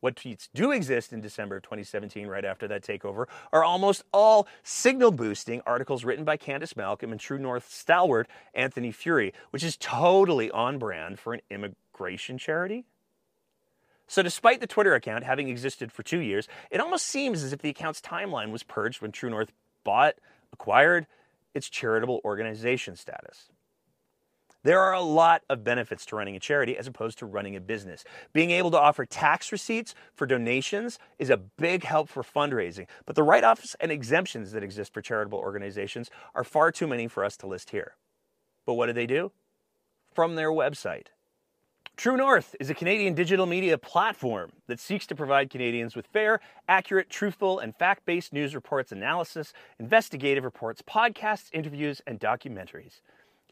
What 0.00 0.16
tweets 0.16 0.48
do 0.54 0.70
exist 0.70 1.12
in 1.12 1.20
December 1.20 1.56
of 1.56 1.62
2017, 1.62 2.26
right 2.26 2.42
after 2.42 2.66
that 2.68 2.82
takeover, 2.82 3.26
are 3.52 3.62
almost 3.62 4.02
all 4.14 4.48
signal 4.62 5.10
boosting 5.10 5.60
articles 5.66 6.04
written 6.04 6.24
by 6.24 6.38
Candice 6.38 6.74
Malcolm 6.74 7.12
and 7.12 7.20
True 7.20 7.38
North 7.38 7.70
stalwart 7.70 8.28
Anthony 8.54 8.94
Furey, 8.94 9.34
which 9.50 9.62
is 9.62 9.76
totally 9.76 10.50
on 10.52 10.78
brand 10.78 11.18
for 11.18 11.34
an 11.34 11.42
immigration 11.50 12.38
charity. 12.38 12.86
So, 14.12 14.22
despite 14.22 14.60
the 14.60 14.66
Twitter 14.66 14.94
account 14.94 15.24
having 15.24 15.48
existed 15.48 15.90
for 15.90 16.02
two 16.02 16.18
years, 16.18 16.46
it 16.70 16.82
almost 16.82 17.06
seems 17.06 17.42
as 17.42 17.54
if 17.54 17.62
the 17.62 17.70
account's 17.70 18.02
timeline 18.02 18.50
was 18.50 18.62
purged 18.62 19.00
when 19.00 19.10
True 19.10 19.30
North 19.30 19.50
bought, 19.84 20.16
acquired 20.52 21.06
its 21.54 21.70
charitable 21.70 22.20
organization 22.22 22.94
status. 22.94 23.48
There 24.64 24.80
are 24.80 24.92
a 24.92 25.00
lot 25.00 25.44
of 25.48 25.64
benefits 25.64 26.04
to 26.04 26.16
running 26.16 26.36
a 26.36 26.40
charity 26.40 26.76
as 26.76 26.86
opposed 26.86 27.20
to 27.20 27.26
running 27.26 27.56
a 27.56 27.60
business. 27.60 28.04
Being 28.34 28.50
able 28.50 28.70
to 28.72 28.78
offer 28.78 29.06
tax 29.06 29.50
receipts 29.50 29.94
for 30.14 30.26
donations 30.26 30.98
is 31.18 31.30
a 31.30 31.38
big 31.38 31.82
help 31.82 32.10
for 32.10 32.22
fundraising, 32.22 32.88
but 33.06 33.16
the 33.16 33.22
write 33.22 33.44
offs 33.44 33.74
and 33.80 33.90
exemptions 33.90 34.52
that 34.52 34.62
exist 34.62 34.92
for 34.92 35.00
charitable 35.00 35.38
organizations 35.38 36.10
are 36.34 36.44
far 36.44 36.70
too 36.70 36.86
many 36.86 37.08
for 37.08 37.24
us 37.24 37.38
to 37.38 37.46
list 37.46 37.70
here. 37.70 37.94
But 38.66 38.74
what 38.74 38.88
do 38.88 38.92
they 38.92 39.06
do? 39.06 39.32
From 40.12 40.34
their 40.34 40.50
website 40.50 41.06
True 41.96 42.16
North 42.16 42.56
is 42.58 42.70
a 42.70 42.74
Canadian 42.74 43.14
digital 43.14 43.46
media 43.46 43.76
platform 43.76 44.50
that 44.66 44.80
seeks 44.80 45.06
to 45.06 45.14
provide 45.14 45.50
Canadians 45.50 45.94
with 45.94 46.06
fair, 46.06 46.40
accurate, 46.66 47.10
truthful, 47.10 47.58
and 47.58 47.76
fact 47.76 48.06
based 48.06 48.32
news 48.32 48.54
reports, 48.54 48.92
analysis, 48.92 49.52
investigative 49.78 50.42
reports, 50.42 50.82
podcasts, 50.82 51.50
interviews, 51.52 52.00
and 52.06 52.18
documentaries. 52.18 53.02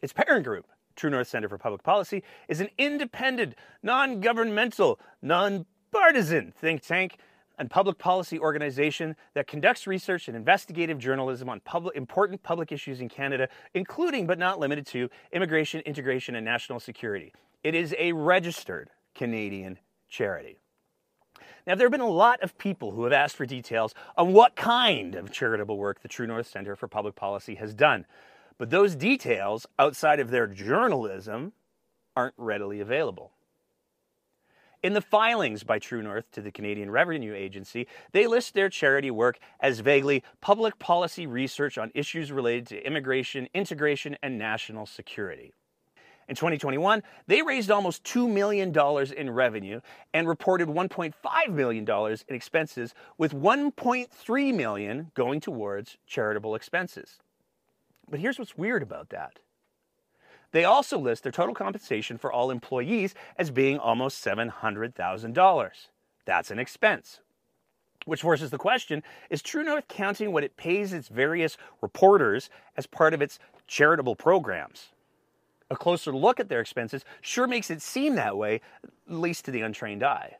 Its 0.01 0.11
parent 0.11 0.43
group, 0.43 0.65
True 0.95 1.11
North 1.11 1.27
Center 1.27 1.47
for 1.47 1.59
Public 1.59 1.83
Policy, 1.83 2.23
is 2.49 2.59
an 2.59 2.69
independent, 2.77 3.55
non 3.83 4.19
governmental, 4.19 4.99
non 5.21 5.65
partisan 5.91 6.51
think 6.51 6.81
tank 6.81 7.17
and 7.59 7.69
public 7.69 7.99
policy 7.99 8.39
organization 8.39 9.15
that 9.35 9.45
conducts 9.45 9.85
research 9.85 10.27
and 10.27 10.35
investigative 10.35 10.97
journalism 10.97 11.47
on 11.47 11.59
public, 11.59 11.95
important 11.95 12.41
public 12.41 12.71
issues 12.71 13.01
in 13.01 13.07
Canada, 13.07 13.47
including 13.75 14.25
but 14.25 14.39
not 14.39 14.59
limited 14.59 14.85
to 14.87 15.09
immigration, 15.31 15.79
integration, 15.81 16.35
and 16.35 16.43
national 16.43 16.79
security. 16.79 17.31
It 17.63 17.75
is 17.75 17.95
a 17.97 18.11
registered 18.13 18.89
Canadian 19.13 19.77
charity. 20.09 20.57
Now, 21.67 21.75
there 21.75 21.85
have 21.85 21.91
been 21.91 22.01
a 22.01 22.09
lot 22.09 22.41
of 22.41 22.57
people 22.57 22.91
who 22.91 23.03
have 23.03 23.13
asked 23.13 23.35
for 23.35 23.45
details 23.45 23.93
on 24.17 24.33
what 24.33 24.55
kind 24.55 25.13
of 25.13 25.31
charitable 25.31 25.77
work 25.77 26.01
the 26.01 26.07
True 26.07 26.25
North 26.25 26.47
Center 26.47 26.75
for 26.75 26.87
Public 26.87 27.15
Policy 27.15 27.55
has 27.55 27.75
done. 27.75 28.05
But 28.57 28.71
those 28.71 28.95
details, 28.95 29.67
outside 29.77 30.19
of 30.19 30.31
their 30.31 30.47
journalism, 30.47 31.53
aren't 32.15 32.33
readily 32.37 32.79
available. 32.79 33.31
In 34.83 34.93
the 34.93 35.01
filings 35.01 35.63
by 35.63 35.77
True 35.77 36.01
North 36.01 36.31
to 36.31 36.41
the 36.41 36.51
Canadian 36.51 36.89
Revenue 36.89 37.35
Agency, 37.35 37.87
they 38.11 38.25
list 38.25 38.55
their 38.55 38.69
charity 38.69 39.11
work 39.11 39.37
as 39.59 39.81
vaguely 39.81 40.23
public 40.41 40.79
policy 40.79 41.27
research 41.27 41.77
on 41.77 41.91
issues 41.93 42.31
related 42.31 42.65
to 42.67 42.85
immigration, 42.85 43.47
integration, 43.53 44.17
and 44.23 44.39
national 44.39 44.87
security. 44.87 45.53
In 46.31 46.35
2021, 46.37 47.03
they 47.27 47.41
raised 47.41 47.69
almost 47.69 48.05
$2 48.05 48.31
million 48.31 48.73
in 49.17 49.29
revenue 49.31 49.81
and 50.13 50.29
reported 50.29 50.69
$1.5 50.69 51.49
million 51.49 51.85
in 51.85 52.35
expenses, 52.35 52.93
with 53.17 53.33
1.3 53.33 54.55
million 54.55 55.11
going 55.13 55.41
towards 55.41 55.97
charitable 56.07 56.55
expenses. 56.55 57.19
But 58.09 58.21
here's 58.21 58.39
what's 58.39 58.57
weird 58.57 58.81
about 58.81 59.09
that. 59.09 59.39
They 60.53 60.63
also 60.63 60.97
list 60.97 61.23
their 61.23 61.33
total 61.33 61.53
compensation 61.53 62.17
for 62.17 62.31
all 62.31 62.49
employees 62.49 63.13
as 63.35 63.51
being 63.51 63.77
almost 63.77 64.23
$700,000. 64.23 65.71
That's 66.23 66.49
an 66.49 66.59
expense. 66.59 67.19
Which 68.05 68.21
forces 68.21 68.51
the 68.51 68.57
question 68.57 69.03
is 69.29 69.41
True 69.41 69.65
North 69.65 69.89
counting 69.89 70.31
what 70.31 70.45
it 70.45 70.55
pays 70.55 70.93
its 70.93 71.09
various 71.09 71.57
reporters 71.81 72.49
as 72.77 72.87
part 72.87 73.13
of 73.13 73.21
its 73.21 73.37
charitable 73.67 74.15
programs? 74.15 74.93
A 75.71 75.75
closer 75.75 76.11
look 76.11 76.39
at 76.41 76.49
their 76.49 76.59
expenses 76.59 77.05
sure 77.21 77.47
makes 77.47 77.71
it 77.71 77.81
seem 77.81 78.15
that 78.15 78.35
way, 78.35 78.59
at 78.83 78.89
least 79.07 79.45
to 79.45 79.51
the 79.51 79.61
untrained 79.61 80.03
eye. 80.03 80.35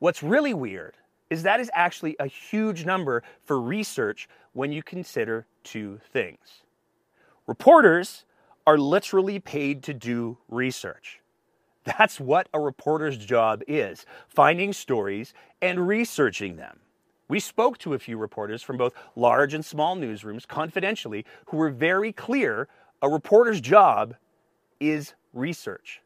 What's 0.00 0.22
really 0.22 0.54
weird 0.54 0.96
is 1.28 1.42
that 1.44 1.60
is 1.60 1.70
actually 1.74 2.16
a 2.18 2.26
huge 2.26 2.84
number 2.86 3.22
for 3.44 3.60
research 3.60 4.28
when 4.54 4.72
you 4.72 4.82
consider 4.82 5.46
two 5.62 6.00
things. 6.12 6.62
Reporters 7.46 8.24
are 8.66 8.78
literally 8.78 9.38
paid 9.38 9.82
to 9.84 9.94
do 9.94 10.38
research. 10.48 11.20
That's 11.84 12.18
what 12.18 12.48
a 12.54 12.60
reporter's 12.60 13.18
job 13.18 13.62
is 13.68 14.06
finding 14.26 14.72
stories 14.72 15.34
and 15.60 15.86
researching 15.86 16.56
them. 16.56 16.80
We 17.28 17.38
spoke 17.38 17.76
to 17.78 17.94
a 17.94 17.98
few 17.98 18.16
reporters 18.16 18.62
from 18.62 18.78
both 18.78 18.94
large 19.16 19.52
and 19.52 19.64
small 19.64 19.96
newsrooms 19.96 20.48
confidentially 20.48 21.26
who 21.46 21.58
were 21.58 21.70
very 21.70 22.12
clear 22.12 22.68
a 23.02 23.08
reporter's 23.08 23.60
job 23.60 24.14
is 24.80 25.14
research. 25.34 26.00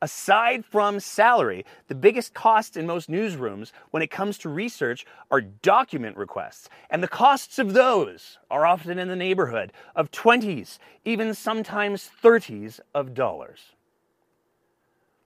Aside 0.00 0.64
from 0.64 1.00
salary, 1.00 1.64
the 1.88 1.94
biggest 1.94 2.32
costs 2.32 2.76
in 2.76 2.86
most 2.86 3.10
newsrooms 3.10 3.72
when 3.90 4.02
it 4.02 4.12
comes 4.12 4.38
to 4.38 4.48
research 4.48 5.04
are 5.30 5.40
document 5.40 6.16
requests, 6.16 6.68
and 6.88 7.02
the 7.02 7.08
costs 7.08 7.58
of 7.58 7.72
those 7.72 8.38
are 8.48 8.64
often 8.64 9.00
in 9.00 9.08
the 9.08 9.16
neighborhood 9.16 9.72
of 9.96 10.12
20s, 10.12 10.78
even 11.04 11.34
sometimes 11.34 12.10
30s 12.22 12.78
of 12.94 13.12
dollars. 13.12 13.72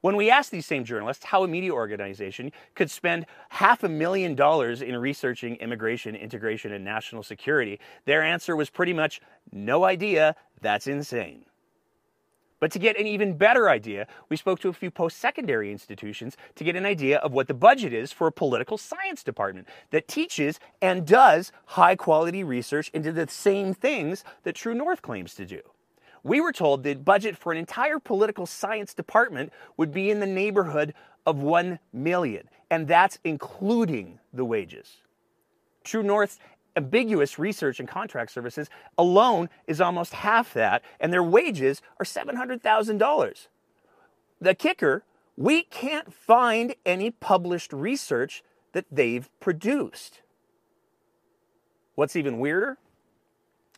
When 0.01 0.17
we 0.17 0.31
asked 0.31 0.51
these 0.51 0.67
same 0.67 0.85
journalists 0.85 1.27
how 1.27 1.45
a 1.45 1.49
media 1.49 1.73
organization 1.73 2.51
could 2.75 2.91
spend 2.91 3.27
half 3.51 3.85
a 3.85 3.89
million 3.91 4.35
dollars 4.35 4.81
in 4.81 4.97
researching 4.97 5.57
immigration, 5.57 6.17
integration, 6.17 6.73
and 6.73 6.85
national 6.85 7.23
security, 7.23 7.79
their 8.07 8.23
answer 8.23 8.57
was 8.57 8.71
pretty 8.71 8.95
much 8.95 9.21
no 9.53 9.85
idea, 9.85 10.35
that's 10.61 10.87
insane. 10.87 11.45
But 12.63 12.71
to 12.71 12.79
get 12.79 12.97
an 12.97 13.09
even 13.09 13.37
better 13.37 13.69
idea, 13.69 14.07
we 14.29 14.37
spoke 14.37 14.61
to 14.61 14.69
a 14.69 14.73
few 14.73 14.89
post 14.89 15.19
secondary 15.19 15.73
institutions 15.73 16.37
to 16.55 16.63
get 16.63 16.77
an 16.77 16.87
idea 16.87 17.19
of 17.19 17.33
what 17.33 17.49
the 17.49 17.55
budget 17.55 17.93
is 17.93 18.13
for 18.13 18.29
a 18.29 18.33
political 18.33 18.79
science 18.79 19.25
department 19.25 19.67
that 19.91 20.07
teaches 20.07 20.61
and 20.81 21.05
does 21.05 21.51
high 21.67 21.97
quality 21.97 22.45
research 22.45 22.89
into 22.95 23.11
the 23.11 23.27
same 23.27 23.75
things 23.75 24.23
that 24.45 24.55
True 24.55 24.75
North 24.75 25.03
claims 25.03 25.35
to 25.35 25.45
do. 25.45 25.61
We 26.23 26.41
were 26.41 26.53
told 26.53 26.85
the 26.85 26.95
budget 26.95 27.37
for 27.37 27.51
an 27.51 27.59
entire 27.59 27.99
political 27.99 28.47
science 28.47 28.95
department 28.95 29.53
would 29.77 29.91
be 29.91 30.09
in 30.09 30.21
the 30.21 30.27
neighborhood 30.27 30.95
of 31.27 31.43
1 31.43 31.81
million, 31.93 32.49
and 32.71 32.87
that's 32.87 33.19
including 33.25 34.21
the 34.33 34.45
wages. 34.45 34.99
True 35.83 36.05
North's 36.05 36.39
ambiguous 36.77 37.39
research 37.39 37.81
and 37.81 37.89
contract 37.89 38.31
services 38.31 38.69
alone 38.97 39.49
is 39.67 39.81
almost 39.81 40.15
half 40.15 40.53
that, 40.55 40.83
and 41.01 41.13
their 41.13 41.23
wages 41.23 41.83
are 41.99 42.05
$700,000. 42.05 43.49
The 44.41 44.55
kicker 44.55 45.05
we 45.37 45.63
can't 45.63 46.13
find 46.13 46.75
any 46.85 47.11
published 47.11 47.73
research 47.73 48.43
that 48.73 48.87
they've 48.91 49.29
produced. 49.41 50.23
What's 51.95 52.17
even 52.17 52.39
weirder? 52.39 52.79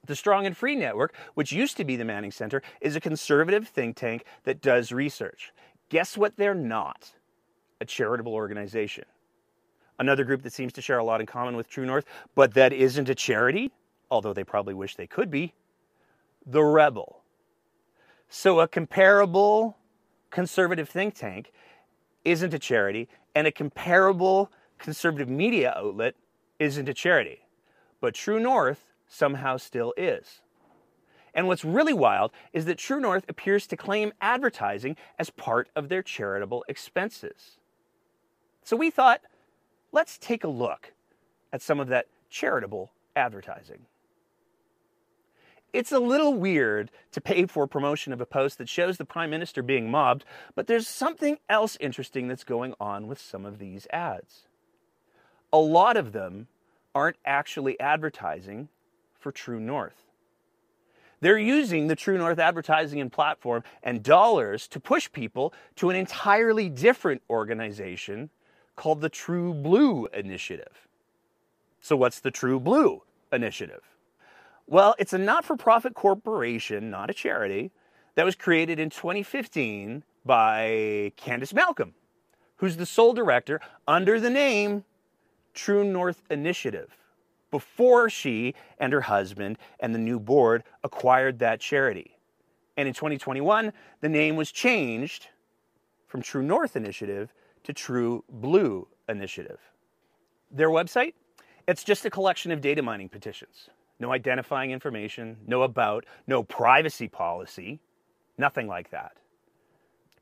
The 0.06 0.16
Strong 0.16 0.46
and 0.46 0.56
Free 0.56 0.76
Network, 0.76 1.14
which 1.34 1.52
used 1.52 1.76
to 1.78 1.84
be 1.84 1.96
the 1.96 2.04
Manning 2.04 2.30
Center, 2.30 2.62
is 2.80 2.94
a 2.94 3.00
conservative 3.00 3.68
think 3.68 3.96
tank 3.96 4.24
that 4.44 4.60
does 4.60 4.92
research. 4.92 5.52
Guess 5.88 6.16
what 6.18 6.36
they're 6.36 6.54
not? 6.54 7.12
A 7.80 7.84
charitable 7.84 8.34
organization. 8.34 9.04
Another 9.98 10.24
group 10.24 10.42
that 10.42 10.52
seems 10.52 10.72
to 10.72 10.82
share 10.82 10.98
a 10.98 11.04
lot 11.04 11.20
in 11.20 11.26
common 11.26 11.56
with 11.56 11.68
True 11.68 11.86
North, 11.86 12.04
but 12.34 12.54
that 12.54 12.72
isn't 12.72 13.08
a 13.08 13.14
charity, 13.14 13.70
although 14.10 14.32
they 14.32 14.44
probably 14.44 14.74
wish 14.74 14.96
they 14.96 15.06
could 15.06 15.30
be, 15.30 15.54
the 16.44 16.62
Rebel. 16.62 17.22
So 18.28 18.60
a 18.60 18.66
comparable 18.66 19.76
conservative 20.30 20.88
think 20.88 21.14
tank 21.14 21.52
isn't 22.24 22.52
a 22.52 22.58
charity, 22.58 23.08
and 23.34 23.46
a 23.46 23.52
comparable 23.52 24.50
conservative 24.78 25.28
media 25.28 25.72
outlet 25.76 26.14
isn't 26.58 26.88
a 26.88 26.94
charity. 26.94 27.46
But 28.00 28.14
True 28.14 28.40
North 28.40 28.92
somehow 29.06 29.58
still 29.58 29.94
is. 29.96 30.40
And 31.34 31.46
what's 31.48 31.64
really 31.64 31.92
wild 31.92 32.32
is 32.52 32.64
that 32.64 32.78
True 32.78 33.00
North 33.00 33.24
appears 33.28 33.66
to 33.68 33.76
claim 33.76 34.12
advertising 34.20 34.96
as 35.18 35.30
part 35.30 35.68
of 35.74 35.88
their 35.88 36.02
charitable 36.02 36.64
expenses. 36.68 37.58
So 38.62 38.76
we 38.76 38.90
thought, 38.90 39.20
let's 39.94 40.18
take 40.18 40.42
a 40.42 40.48
look 40.48 40.92
at 41.52 41.62
some 41.62 41.78
of 41.78 41.86
that 41.86 42.06
charitable 42.28 42.90
advertising. 43.14 43.86
It's 45.72 45.92
a 45.92 46.00
little 46.00 46.34
weird 46.34 46.90
to 47.12 47.20
pay 47.20 47.46
for 47.46 47.66
promotion 47.66 48.12
of 48.12 48.20
a 48.20 48.26
post 48.26 48.58
that 48.58 48.68
shows 48.68 48.96
the 48.96 49.04
Prime 49.04 49.30
Minister 49.30 49.62
being 49.62 49.90
mobbed, 49.90 50.24
but 50.54 50.66
there's 50.66 50.88
something 50.88 51.38
else 51.48 51.76
interesting 51.80 52.28
that's 52.28 52.44
going 52.44 52.74
on 52.80 53.06
with 53.06 53.20
some 53.20 53.46
of 53.46 53.58
these 53.58 53.86
ads. 53.92 54.48
A 55.52 55.58
lot 55.58 55.96
of 55.96 56.12
them 56.12 56.48
aren't 56.92 57.16
actually 57.24 57.78
advertising 57.78 58.68
for 59.18 59.30
True 59.30 59.60
North. 59.60 60.10
They're 61.20 61.38
using 61.38 61.86
the 61.86 61.96
True 61.96 62.18
North 62.18 62.38
advertising 62.38 63.00
and 63.00 63.10
platform 63.12 63.62
and 63.82 64.02
dollars 64.02 64.66
to 64.68 64.80
push 64.80 65.10
people 65.10 65.54
to 65.76 65.90
an 65.90 65.96
entirely 65.96 66.68
different 66.68 67.22
organization 67.30 68.30
called 68.76 69.00
the 69.00 69.08
True 69.08 69.54
Blue 69.54 70.06
Initiative. 70.06 70.88
So, 71.80 71.96
what's 71.96 72.20
the 72.20 72.30
True 72.30 72.58
Blue 72.58 73.02
Initiative? 73.32 73.82
Well, 74.66 74.94
it's 74.98 75.12
a 75.12 75.18
not 75.18 75.44
for 75.44 75.56
profit 75.56 75.94
corporation, 75.94 76.90
not 76.90 77.10
a 77.10 77.14
charity, 77.14 77.70
that 78.14 78.24
was 78.24 78.34
created 78.34 78.78
in 78.78 78.90
2015 78.90 80.02
by 80.24 81.12
Candice 81.16 81.52
Malcolm, 81.52 81.94
who's 82.56 82.76
the 82.76 82.86
sole 82.86 83.12
director 83.12 83.60
under 83.86 84.18
the 84.18 84.30
name 84.30 84.84
True 85.52 85.84
North 85.84 86.22
Initiative 86.30 86.96
before 87.50 88.10
she 88.10 88.54
and 88.78 88.92
her 88.92 89.02
husband 89.02 89.58
and 89.78 89.94
the 89.94 89.98
new 89.98 90.18
board 90.18 90.64
acquired 90.82 91.38
that 91.38 91.60
charity. 91.60 92.18
And 92.76 92.88
in 92.88 92.94
2021, 92.94 93.72
the 94.00 94.08
name 94.08 94.34
was 94.34 94.50
changed 94.50 95.28
from 96.08 96.22
True 96.22 96.42
North 96.42 96.74
Initiative 96.74 97.32
to 97.64 97.72
True 97.72 98.24
Blue 98.28 98.86
Initiative. 99.08 99.58
Their 100.50 100.70
website? 100.70 101.14
It's 101.66 101.82
just 101.82 102.04
a 102.04 102.10
collection 102.10 102.52
of 102.52 102.60
data 102.60 102.82
mining 102.82 103.08
petitions. 103.08 103.68
No 103.98 104.12
identifying 104.12 104.70
information, 104.70 105.38
no 105.46 105.62
about, 105.62 106.04
no 106.26 106.42
privacy 106.42 107.08
policy, 107.08 107.80
nothing 108.36 108.66
like 108.66 108.90
that. 108.90 109.16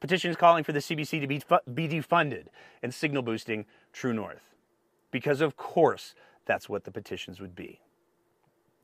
Petitions 0.00 0.36
calling 0.36 0.64
for 0.64 0.72
the 0.72 0.80
CBC 0.80 1.20
to 1.20 1.26
be, 1.26 1.40
fu- 1.40 1.58
be 1.72 1.88
defunded 1.88 2.46
and 2.82 2.92
signal 2.92 3.22
boosting 3.22 3.66
True 3.92 4.12
North. 4.12 4.42
Because, 5.10 5.40
of 5.40 5.56
course, 5.56 6.14
that's 6.44 6.68
what 6.68 6.84
the 6.84 6.90
petitions 6.90 7.40
would 7.40 7.54
be. 7.54 7.80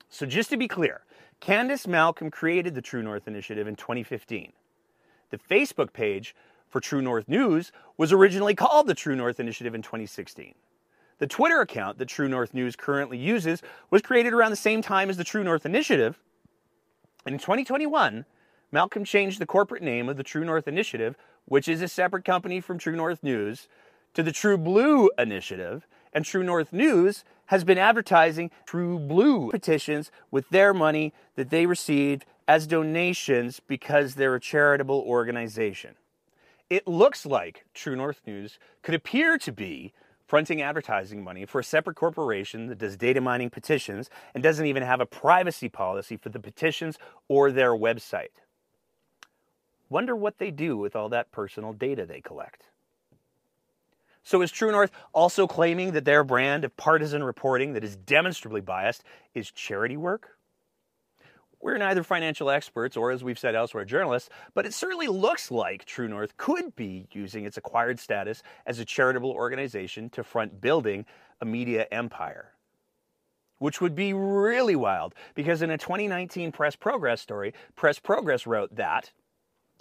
So, 0.09 0.27
just 0.27 0.51
to 0.51 0.57
be 0.57 0.69
clear, 0.69 1.03
Candice 1.41 1.87
Malcolm 1.87 2.31
created 2.31 2.75
the 2.75 2.83
True 2.83 3.03
North 3.03 3.29
Initiative 3.29 3.67
in 3.67 3.77
2015. 3.77 4.53
The 5.31 5.39
Facebook 5.39 5.93
page 5.93 6.35
for 6.69 6.81
True 6.81 7.03
North 7.03 7.29
News 7.29 7.73
was 7.97 8.13
originally 8.13 8.55
called 8.55 8.87
the 8.87 8.95
True 8.95 9.17
North 9.17 9.41
Initiative 9.41 9.75
in 9.75 9.83
2016. 9.83 10.55
The 11.19 11.27
Twitter 11.27 11.61
account 11.61 11.99
that 11.99 12.07
True 12.07 12.29
North 12.29 12.55
News 12.55 12.77
currently 12.77 13.19
uses 13.19 13.63
was 13.91 14.03
created 14.03 14.33
around 14.33 14.51
the 14.51 14.57
same 14.57 14.83
time 14.83 15.11
as 15.11 15.17
the 15.17 15.25
True 15.25 15.43
North 15.43 15.67
Initiative. 15.67 16.19
And 17.27 17.35
in 17.35 17.41
2021, 17.41 18.25
Malcolm 18.71 19.05
changed 19.05 19.41
the 19.41 19.47
corporate 19.47 19.83
name 19.83 20.09
of 20.09 20.17
the 20.17 20.23
True 20.23 20.45
North 20.45 20.69
Initiative, 20.69 21.17
which 21.47 21.69
is 21.69 21.83
a 21.83 21.89
separate 21.89 22.25
company 22.25 22.61
from 22.61 22.79
True 22.79 22.95
North 22.95 23.23
News, 23.23 23.67
to 24.15 24.23
the 24.23 24.33
True 24.33 24.59
Blue 24.59 25.11
Initiative. 25.19 25.87
And 26.13 26.25
True 26.25 26.43
North 26.43 26.73
News 26.73 27.25
has 27.47 27.65
been 27.65 27.79
advertising 27.79 28.51
True 28.65 28.99
Blue 28.99 29.51
petitions 29.51 30.11
with 30.31 30.49
their 30.51 30.73
money 30.73 31.13
that 31.35 31.51
they 31.51 31.67
received 31.67 32.25
as 32.47 32.67
donations 32.67 33.61
because 33.61 34.15
they're 34.15 34.35
a 34.35 34.41
charitable 34.41 35.05
organization. 35.07 35.97
It 36.71 36.87
looks 36.87 37.25
like 37.25 37.65
True 37.73 37.97
North 37.97 38.21
News 38.27 38.59
could 38.83 38.95
appear 38.95 39.39
to 39.39 39.53
be 39.53 39.95
fronting 40.27 40.61
advertising 40.61 41.25
money 41.25 41.47
for 41.47 41.61
a 41.61 41.65
separate 41.65 41.97
corporation 41.97 42.67
that 42.67 42.77
does 42.77 42.99
data 42.99 43.23
mining 43.23 43.49
petitions 43.49 44.11
and 44.35 44.43
doesn't 44.43 44.67
even 44.67 44.83
have 44.83 45.01
a 45.01 45.07
privacy 45.07 45.71
policy 45.71 46.19
for 46.19 46.29
the 46.29 46.39
petitions 46.39 46.99
or 47.27 47.51
their 47.51 47.73
website. 47.73 48.43
Wonder 49.89 50.15
what 50.15 50.37
they 50.37 50.51
do 50.51 50.77
with 50.77 50.95
all 50.95 51.09
that 51.09 51.33
personal 51.33 51.73
data 51.73 52.05
they 52.05 52.21
collect. 52.21 52.65
So 54.23 54.43
is 54.43 54.51
True 54.51 54.71
North 54.71 54.91
also 55.15 55.47
claiming 55.47 55.93
that 55.93 56.05
their 56.05 56.23
brand 56.23 56.63
of 56.65 56.77
partisan 56.77 57.25
reporting 57.25 57.73
that 57.73 57.83
is 57.85 57.97
demonstrably 57.97 58.61
biased 58.61 59.03
is 59.33 59.51
charity 59.51 59.97
work? 59.97 60.38
We're 61.61 61.77
neither 61.77 62.05
financial 62.05 62.51
experts 62.51 62.97
or, 62.97 63.11
as 63.11 63.25
we've 63.25 63.39
said 63.39 63.55
elsewhere, 63.55 63.85
journalists, 63.85 64.31
but 64.55 64.65
it 64.65 64.75
certainly 64.75 65.09
looks 65.09 65.51
like 65.51 65.85
True 65.85 66.09
North 66.09 66.37
could 66.37 66.77
be 66.77 67.09
using 67.13 67.45
its 67.45 67.57
acquired 67.57 67.99
status 67.99 68.43
as 68.65 68.79
a 68.79 68.85
charitable 68.85 69.33
organization 69.33 70.09
to 70.11 70.23
front 70.23 70.61
building 70.61 71.05
a 71.41 71.45
media 71.45 71.87
empire. 71.91 72.53
Which 73.59 73.81
would 73.81 73.97
be 73.97 74.13
really 74.13 74.77
wild 74.77 75.15
because 75.35 75.63
in 75.63 75.71
a 75.71 75.79
2019 75.79 76.53
Press 76.53 76.77
Progress 76.77 77.21
story, 77.21 77.55
Press 77.75 77.99
Progress 77.99 78.47
wrote 78.47 78.77
that 78.77 79.11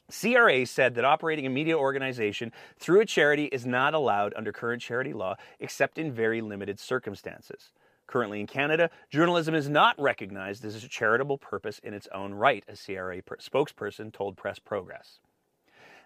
CRA 0.10 0.66
said 0.66 0.96
that 0.96 1.06
operating 1.06 1.46
a 1.46 1.50
media 1.50 1.78
organization 1.78 2.52
through 2.80 3.02
a 3.02 3.06
charity 3.06 3.46
is 3.46 3.66
not 3.66 3.94
allowed 3.94 4.34
under 4.36 4.54
current 4.54 4.82
charity 4.82 5.14
law 5.14 5.36
except 5.60 5.98
in 5.98 6.12
very 6.12 6.42
limited 6.42 6.80
circumstances. 6.80 7.72
Currently 8.08 8.40
in 8.40 8.48
Canada, 8.48 8.90
journalism 9.10 9.54
is 9.54 9.70
not 9.70 10.00
recognized 10.00 10.64
as 10.64 10.82
a 10.82 10.88
charitable 10.88 11.38
purpose 11.38 11.80
in 11.80 11.94
its 11.94 12.08
own 12.14 12.34
right, 12.34 12.64
a 12.68 12.78
CRA 12.78 13.22
spokesperson 13.22 14.14
told 14.14 14.38
Press 14.38 14.60
Progress. 14.60 15.20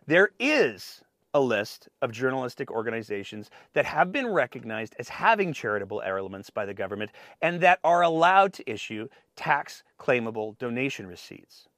There 0.08 0.32
is 0.40 1.04
a 1.34 1.40
list 1.40 1.88
of 2.02 2.12
journalistic 2.12 2.72
organizations 2.72 3.50
that 3.74 3.86
have 3.86 4.12
been 4.12 4.28
recognized 4.28 4.96
as 5.00 5.10
having 5.10 5.54
charitable 5.54 6.02
elements 6.02 6.50
by 6.50 6.66
the 6.66 6.74
government 6.74 7.12
and 7.42 7.62
that 7.62 7.80
are 7.84 8.02
allowed 8.02 8.52
to 8.54 8.70
issue 8.70 9.08
tax 9.36 9.84
claimable 10.00 10.58
donation 10.58 11.08
receipts. 11.08 11.70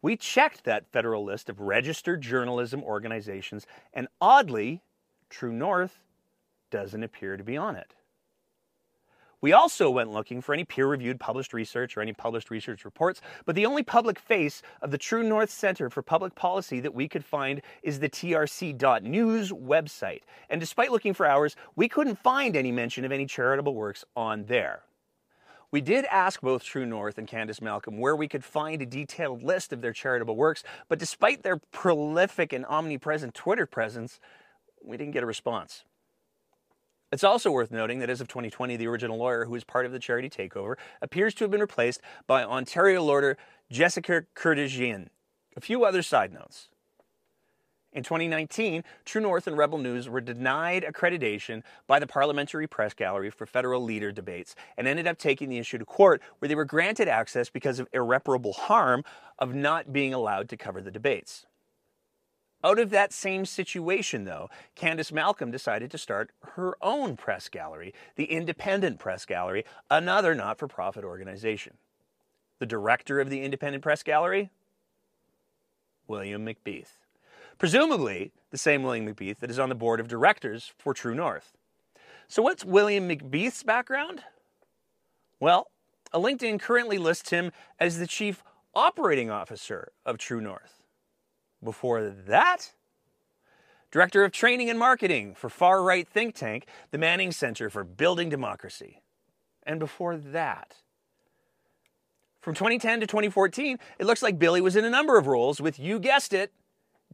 We 0.00 0.16
checked 0.16 0.64
that 0.64 0.90
federal 0.90 1.24
list 1.24 1.50
of 1.50 1.60
registered 1.60 2.22
journalism 2.22 2.82
organizations, 2.82 3.66
and 3.92 4.08
oddly, 4.20 4.82
True 5.28 5.52
North 5.52 5.98
doesn't 6.70 7.02
appear 7.02 7.36
to 7.36 7.44
be 7.44 7.56
on 7.56 7.76
it. 7.76 7.94
We 9.42 9.54
also 9.54 9.88
went 9.88 10.10
looking 10.10 10.42
for 10.42 10.52
any 10.52 10.64
peer 10.64 10.86
reviewed 10.86 11.18
published 11.18 11.54
research 11.54 11.96
or 11.96 12.02
any 12.02 12.12
published 12.12 12.50
research 12.50 12.84
reports, 12.84 13.22
but 13.46 13.54
the 13.54 13.64
only 13.64 13.82
public 13.82 14.18
face 14.18 14.60
of 14.82 14.90
the 14.90 14.98
True 14.98 15.22
North 15.22 15.50
Center 15.50 15.88
for 15.88 16.02
Public 16.02 16.34
Policy 16.34 16.78
that 16.80 16.94
we 16.94 17.08
could 17.08 17.24
find 17.24 17.62
is 17.82 18.00
the 18.00 18.10
tnc.news 18.10 19.50
website. 19.50 20.20
And 20.50 20.60
despite 20.60 20.92
looking 20.92 21.14
for 21.14 21.24
hours, 21.24 21.56
we 21.74 21.88
couldn't 21.88 22.18
find 22.18 22.54
any 22.54 22.70
mention 22.70 23.06
of 23.06 23.12
any 23.12 23.24
charitable 23.24 23.74
works 23.74 24.04
on 24.14 24.44
there. 24.44 24.82
We 25.72 25.80
did 25.80 26.04
ask 26.06 26.42
both 26.42 26.62
True 26.62 26.84
North 26.84 27.16
and 27.16 27.28
Candice 27.28 27.62
Malcolm 27.62 27.96
where 27.96 28.16
we 28.16 28.28
could 28.28 28.44
find 28.44 28.82
a 28.82 28.86
detailed 28.86 29.42
list 29.42 29.72
of 29.72 29.80
their 29.80 29.92
charitable 29.92 30.36
works, 30.36 30.64
but 30.88 30.98
despite 30.98 31.44
their 31.44 31.58
prolific 31.70 32.52
and 32.52 32.66
omnipresent 32.66 33.34
Twitter 33.34 33.66
presence, 33.66 34.20
we 34.84 34.98
didn't 34.98 35.12
get 35.12 35.22
a 35.22 35.26
response. 35.26 35.84
It's 37.12 37.24
also 37.24 37.50
worth 37.50 37.72
noting 37.72 37.98
that 37.98 38.10
as 38.10 38.20
of 38.20 38.28
2020, 38.28 38.76
the 38.76 38.86
original 38.86 39.18
lawyer 39.18 39.44
who 39.44 39.52
was 39.52 39.64
part 39.64 39.84
of 39.84 39.90
the 39.90 39.98
charity 39.98 40.30
takeover 40.30 40.76
appears 41.02 41.34
to 41.34 41.44
have 41.44 41.50
been 41.50 41.60
replaced 41.60 42.00
by 42.28 42.44
Ontario 42.44 43.02
lawyer 43.02 43.36
Jessica 43.68 44.26
Kurdajian. 44.36 45.08
A 45.56 45.60
few 45.60 45.84
other 45.84 46.02
side 46.02 46.32
notes. 46.32 46.68
In 47.92 48.04
2019, 48.04 48.84
True 49.04 49.20
North 49.20 49.48
and 49.48 49.58
Rebel 49.58 49.78
News 49.78 50.08
were 50.08 50.20
denied 50.20 50.84
accreditation 50.84 51.64
by 51.88 51.98
the 51.98 52.06
Parliamentary 52.06 52.68
Press 52.68 52.94
Gallery 52.94 53.30
for 53.30 53.46
federal 53.46 53.82
leader 53.82 54.12
debates 54.12 54.54
and 54.76 54.86
ended 54.86 55.08
up 55.08 55.18
taking 55.18 55.48
the 55.48 55.58
issue 55.58 55.78
to 55.78 55.84
court 55.84 56.22
where 56.38 56.48
they 56.48 56.54
were 56.54 56.64
granted 56.64 57.08
access 57.08 57.50
because 57.50 57.80
of 57.80 57.88
irreparable 57.92 58.52
harm 58.52 59.02
of 59.40 59.52
not 59.52 59.92
being 59.92 60.14
allowed 60.14 60.48
to 60.50 60.56
cover 60.56 60.80
the 60.80 60.92
debates. 60.92 61.46
Out 62.62 62.78
of 62.78 62.90
that 62.90 63.12
same 63.12 63.46
situation, 63.46 64.24
though, 64.24 64.50
Candice 64.76 65.12
Malcolm 65.12 65.50
decided 65.50 65.90
to 65.90 65.98
start 65.98 66.30
her 66.42 66.76
own 66.82 67.16
press 67.16 67.48
gallery, 67.48 67.94
the 68.16 68.24
Independent 68.24 68.98
Press 68.98 69.24
Gallery, 69.24 69.64
another 69.90 70.34
not 70.34 70.58
for 70.58 70.68
profit 70.68 71.02
organization. 71.02 71.78
The 72.58 72.66
director 72.66 73.18
of 73.18 73.30
the 73.30 73.42
Independent 73.42 73.82
Press 73.82 74.02
Gallery? 74.02 74.50
William 76.06 76.44
McBeath. 76.44 76.98
Presumably, 77.56 78.32
the 78.50 78.58
same 78.58 78.82
William 78.82 79.06
McBeath 79.06 79.38
that 79.38 79.50
is 79.50 79.58
on 79.58 79.70
the 79.70 79.74
board 79.74 80.00
of 80.00 80.08
directors 80.08 80.72
for 80.76 80.92
True 80.92 81.14
North. 81.14 81.56
So, 82.28 82.42
what's 82.42 82.64
William 82.64 83.08
McBeath's 83.08 83.62
background? 83.62 84.22
Well, 85.38 85.70
a 86.12 86.18
LinkedIn 86.18 86.60
currently 86.60 86.98
lists 86.98 87.30
him 87.30 87.52
as 87.78 87.98
the 87.98 88.06
chief 88.06 88.42
operating 88.74 89.30
officer 89.30 89.92
of 90.04 90.18
True 90.18 90.40
North. 90.40 90.79
Before 91.62 92.08
that, 92.08 92.72
Director 93.90 94.24
of 94.24 94.32
Training 94.32 94.70
and 94.70 94.78
Marketing 94.78 95.34
for 95.34 95.50
far 95.50 95.82
right 95.82 96.08
think 96.08 96.34
tank, 96.34 96.66
the 96.90 96.98
Manning 96.98 97.32
Center 97.32 97.68
for 97.68 97.84
Building 97.84 98.28
Democracy. 98.28 99.02
And 99.64 99.78
before 99.78 100.16
that, 100.16 100.76
from 102.40 102.54
2010 102.54 103.00
to 103.00 103.06
2014, 103.06 103.78
it 103.98 104.06
looks 104.06 104.22
like 104.22 104.38
Billy 104.38 104.60
was 104.60 104.76
in 104.76 104.84
a 104.84 104.90
number 104.90 105.18
of 105.18 105.26
roles 105.26 105.60
with, 105.60 105.78
you 105.78 105.98
guessed 105.98 106.32
it, 106.32 106.52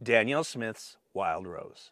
Danielle 0.01 0.43
Smith's 0.43 0.97
Wildrose. 1.13 1.91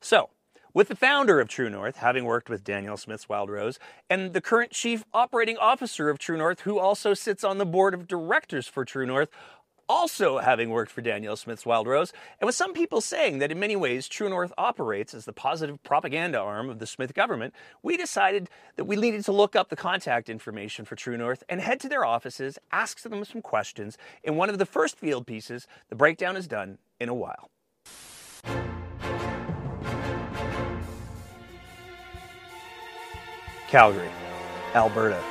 So, 0.00 0.30
with 0.72 0.88
the 0.88 0.96
founder 0.96 1.40
of 1.40 1.48
True 1.48 1.68
North 1.68 1.96
having 1.96 2.24
worked 2.24 2.48
with 2.48 2.62
Danielle 2.62 2.96
Smith's 2.96 3.28
Wild 3.28 3.50
Rose, 3.50 3.78
and 4.08 4.32
the 4.32 4.40
current 4.40 4.70
chief 4.70 5.04
operating 5.12 5.56
officer 5.56 6.08
of 6.08 6.18
True 6.18 6.36
North, 6.36 6.60
who 6.60 6.78
also 6.78 7.14
sits 7.14 7.42
on 7.42 7.58
the 7.58 7.66
board 7.66 7.94
of 7.94 8.06
directors 8.06 8.68
for 8.68 8.84
True 8.84 9.06
North, 9.06 9.28
also 9.88 10.38
having 10.38 10.70
worked 10.70 10.90
for 10.90 11.00
Danielle 11.00 11.36
Smith's 11.36 11.64
Wildrose, 11.64 12.12
and 12.40 12.46
with 12.46 12.54
some 12.54 12.72
people 12.72 13.00
saying 13.00 13.38
that 13.38 13.50
in 13.50 13.58
many 13.58 13.76
ways 13.76 14.08
True 14.08 14.28
North 14.28 14.52
operates 14.58 15.14
as 15.14 15.24
the 15.24 15.32
positive 15.32 15.82
propaganda 15.82 16.38
arm 16.38 16.68
of 16.68 16.78
the 16.78 16.86
Smith 16.86 17.14
government, 17.14 17.54
we 17.82 17.96
decided 17.96 18.48
that 18.76 18.84
we 18.84 18.96
needed 18.96 19.24
to 19.24 19.32
look 19.32 19.56
up 19.56 19.68
the 19.68 19.76
contact 19.76 20.28
information 20.28 20.84
for 20.84 20.96
True 20.96 21.16
North 21.16 21.42
and 21.48 21.60
head 21.60 21.80
to 21.80 21.88
their 21.88 22.04
offices, 22.04 22.58
ask 22.72 23.00
them 23.02 23.24
some 23.24 23.42
questions. 23.42 23.96
In 24.22 24.36
one 24.36 24.50
of 24.50 24.58
the 24.58 24.66
first 24.66 24.96
field 24.96 25.26
pieces, 25.26 25.66
the 25.88 25.96
breakdown 25.96 26.36
is 26.36 26.46
done 26.46 26.78
in 27.00 27.08
a 27.08 27.14
while. 27.14 27.50
Calgary, 33.68 34.10
Alberta. 34.74 35.22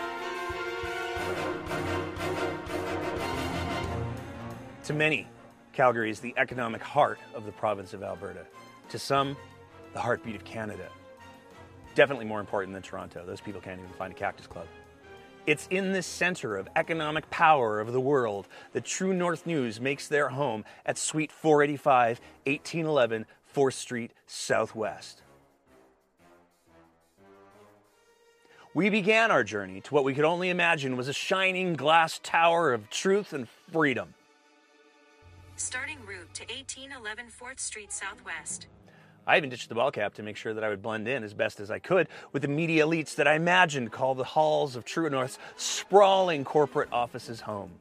To 4.88 4.93
many, 4.93 5.28
Calgary 5.73 6.10
is 6.10 6.21
the 6.21 6.34
economic 6.38 6.82
heart 6.82 7.19
of 7.36 7.45
the 7.45 7.52
province 7.52 7.93
of 7.93 8.04
Alberta. 8.04 8.45
To 8.88 8.97
some, 8.97 9.36
the 9.91 10.00
heartbeat 10.00 10.38
of 10.38 10.45
Canada. 10.45 10.88
Definitely 11.93 12.23
more 12.23 12.39
important 12.39 12.71
than 12.71 12.84
Toronto. 12.84 13.26
Those 13.26 13.41
people 13.41 13.60
can't 13.60 13.82
even 13.82 13.91
find 13.95 14.13
a 14.13 14.15
Cactus 14.15 14.47
Club. 14.47 14.65
It's 15.45 15.67
in 15.71 15.91
the 15.91 16.02
center 16.02 16.56
of 16.56 16.69
economic 16.78 17.30
power 17.30 17.82
of 17.82 17.91
the 17.91 18.00
world 18.00 18.47
that 18.71 18.86
True 18.86 19.13
North 19.13 19.45
News 19.45 19.82
makes 19.82 20.08
their 20.08 20.30
home 20.30 20.63
at 20.86 20.97
Suite 20.97 21.34
485, 21.34 22.21
1811 22.45 23.26
4th 23.54 23.73
Street 23.73 24.13
Southwest. 24.26 25.21
We 28.73 28.89
began 28.89 29.32
our 29.32 29.43
journey 29.43 29.82
to 29.82 29.93
what 29.93 30.06
we 30.06 30.13
could 30.13 30.23
only 30.23 30.50
imagine 30.50 30.95
was 30.95 31.10
a 31.10 31.13
shining 31.13 31.73
glass 31.73 32.21
tower 32.23 32.71
of 32.71 32.89
truth 32.89 33.34
and 33.34 33.50
freedom. 33.50 34.13
Starting 35.60 35.98
route 36.06 36.32
to 36.36 36.43
1811 36.43 37.26
4th 37.32 37.60
Street 37.60 37.91
Southwest. 37.91 38.67
I 39.26 39.38
even 39.38 39.50
ditched 39.50 39.70
the 39.70 39.76
ball 39.76 39.89
cap 39.89 40.13
to 40.13 40.24
make 40.24 40.38
sure 40.38 40.54
that 40.54 40.63
I 40.63 40.70
would 40.70 40.84
blend 40.84 41.08
in 41.08 41.24
as 41.24 41.34
best 41.34 41.60
as 41.60 41.72
I 41.72 41.80
could 41.80 42.08
with 42.32 42.43
the 42.43 42.48
media 42.48 42.86
elites 42.86 43.15
that 43.15 43.28
I 43.28 43.34
imagined 43.34 43.91
called 43.91 44.17
the 44.17 44.24
halls 44.24 44.76
of 44.76 44.86
True 44.86 45.10
North's 45.10 45.39
sprawling 45.56 46.46
corporate 46.46 46.89
offices 46.91 47.41
home. 47.41 47.72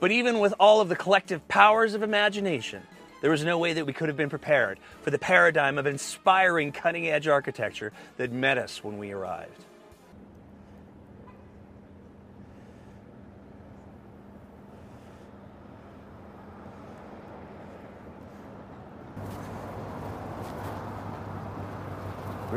But 0.00 0.10
even 0.10 0.40
with 0.40 0.52
all 0.58 0.80
of 0.80 0.88
the 0.88 0.96
collective 0.96 1.46
powers 1.46 1.94
of 1.94 2.02
imagination, 2.02 2.82
there 3.20 3.30
was 3.30 3.44
no 3.44 3.58
way 3.58 3.74
that 3.74 3.86
we 3.86 3.92
could 3.92 4.08
have 4.08 4.16
been 4.16 4.28
prepared 4.28 4.80
for 5.02 5.12
the 5.12 5.20
paradigm 5.20 5.78
of 5.78 5.86
inspiring 5.86 6.72
cutting 6.72 7.06
edge 7.06 7.28
architecture 7.28 7.92
that 8.16 8.32
met 8.32 8.58
us 8.58 8.82
when 8.82 8.98
we 8.98 9.12
arrived. 9.12 9.64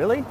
Really? 0.01 0.25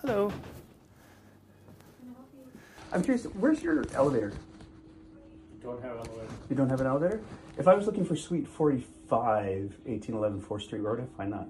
Hello. 0.00 0.32
I'm 2.90 3.02
curious, 3.02 3.24
where's 3.24 3.62
your 3.62 3.84
elevator? 3.92 4.32
Don't 5.62 5.82
have 5.82 5.98
elevator. 5.98 6.32
You 6.48 6.56
don't 6.56 6.70
have 6.70 6.80
an 6.80 6.86
elevator? 6.86 7.20
If 7.58 7.68
I 7.68 7.74
was 7.74 7.84
looking 7.84 8.06
for 8.06 8.16
Suite 8.16 8.48
45, 8.48 9.76
1811 9.84 10.40
4th 10.40 10.62
Street, 10.62 10.80
where 10.80 10.94
would 10.94 11.04
I 11.04 11.16
find 11.18 11.30
that? 11.34 11.48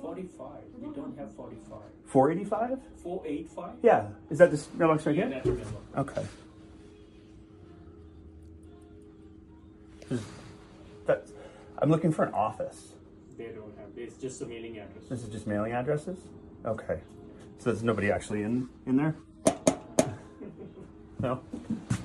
45. 0.00 0.50
We 0.80 0.94
don't 0.94 1.18
have 1.18 1.34
45. 1.34 1.78
485? 2.06 2.78
485? 3.02 3.70
Yeah. 3.82 4.06
Is 4.30 4.38
that 4.38 4.52
this 4.52 4.68
mailbox 4.74 5.04
right 5.04 5.16
Yeah, 5.16 5.24
here? 5.24 5.32
that's 5.32 5.44
the 5.46 5.52
mailbox. 5.52 5.98
Okay. 6.16 6.26
I'm 11.88 11.92
looking 11.92 12.12
for 12.12 12.22
an 12.22 12.34
office. 12.34 12.92
They 13.38 13.46
don't 13.46 13.72
have. 13.78 13.88
It's 13.96 14.18
just 14.18 14.42
a 14.42 14.44
mailing 14.44 14.78
address. 14.78 15.04
This 15.08 15.22
is 15.22 15.30
just 15.30 15.46
mailing 15.46 15.72
addresses? 15.72 16.18
Okay. 16.66 17.00
So 17.56 17.70
there's 17.70 17.82
nobody 17.82 18.10
actually 18.10 18.42
in, 18.42 18.68
in 18.84 18.96
there? 18.98 19.16
No? 21.20 21.40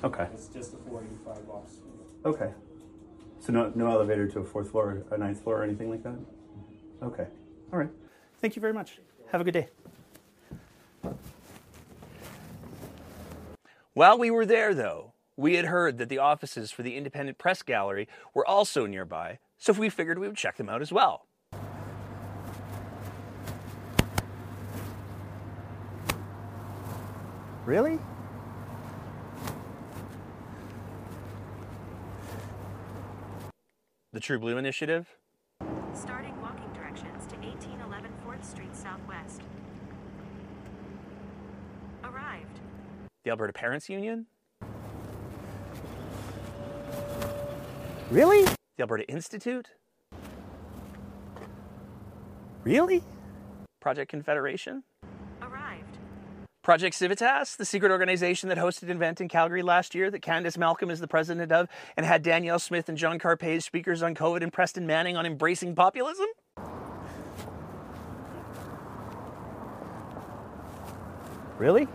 Okay. 0.02 0.26
It's 0.32 0.46
just 0.46 0.72
a 0.72 0.76
485 0.88 1.46
box. 1.46 1.72
Okay. 2.24 2.50
So 3.40 3.52
no, 3.52 3.70
no 3.74 3.90
elevator 3.90 4.26
to 4.26 4.40
a 4.40 4.44
fourth 4.44 4.70
floor, 4.70 5.04
a 5.10 5.18
ninth 5.18 5.42
floor, 5.42 5.60
or 5.60 5.64
anything 5.64 5.90
like 5.90 6.02
that? 6.02 6.16
Okay. 7.02 7.26
All 7.70 7.78
right. 7.78 7.90
Thank 8.40 8.56
you 8.56 8.60
very 8.60 8.72
much. 8.72 8.98
Have 9.30 9.42
a 9.42 9.44
good 9.44 9.52
day. 9.52 9.68
While 13.92 14.18
we 14.18 14.30
were 14.30 14.46
there, 14.46 14.74
though, 14.74 15.13
we 15.36 15.54
had 15.54 15.66
heard 15.66 15.98
that 15.98 16.08
the 16.08 16.18
offices 16.18 16.70
for 16.70 16.82
the 16.82 16.96
Independent 16.96 17.38
Press 17.38 17.62
Gallery 17.62 18.08
were 18.34 18.46
also 18.46 18.86
nearby, 18.86 19.38
so 19.58 19.72
we 19.72 19.88
figured 19.88 20.18
we 20.18 20.28
would 20.28 20.36
check 20.36 20.56
them 20.56 20.68
out 20.68 20.82
as 20.82 20.92
well. 20.92 21.26
Really? 27.64 27.98
The 34.12 34.20
True 34.20 34.38
Blue 34.38 34.58
Initiative? 34.58 35.08
Starting 35.94 36.40
walking 36.40 36.70
directions 36.72 37.26
to 37.26 37.36
1811 37.36 38.12
4th 38.24 38.44
Street 38.44 38.76
Southwest. 38.76 39.40
Arrived. 42.04 42.60
The 43.24 43.30
Alberta 43.30 43.52
Parents 43.52 43.88
Union? 43.88 44.26
Really? 48.10 48.44
The 48.44 48.82
Alberta 48.82 49.08
Institute? 49.08 49.68
Really? 52.62 53.02
Project 53.80 54.10
Confederation? 54.10 54.84
Arrived. 55.40 55.98
Project 56.62 56.94
Civitas, 56.94 57.56
the 57.56 57.64
secret 57.64 57.90
organization 57.90 58.50
that 58.50 58.58
hosted 58.58 58.84
an 58.84 58.90
event 58.90 59.20
in 59.20 59.28
Calgary 59.28 59.62
last 59.62 59.94
year 59.94 60.10
that 60.10 60.22
Candice 60.22 60.58
Malcolm 60.58 60.90
is 60.90 61.00
the 61.00 61.08
president 61.08 61.50
of 61.50 61.68
and 61.96 62.04
had 62.04 62.22
Danielle 62.22 62.58
Smith 62.58 62.88
and 62.88 62.98
John 62.98 63.18
Carpay 63.18 63.56
as 63.56 63.64
speakers 63.64 64.02
on 64.02 64.14
COVID 64.14 64.42
and 64.42 64.52
Preston 64.52 64.86
Manning 64.86 65.16
on 65.16 65.24
embracing 65.26 65.74
populism? 65.74 66.26
Really? 71.58 71.88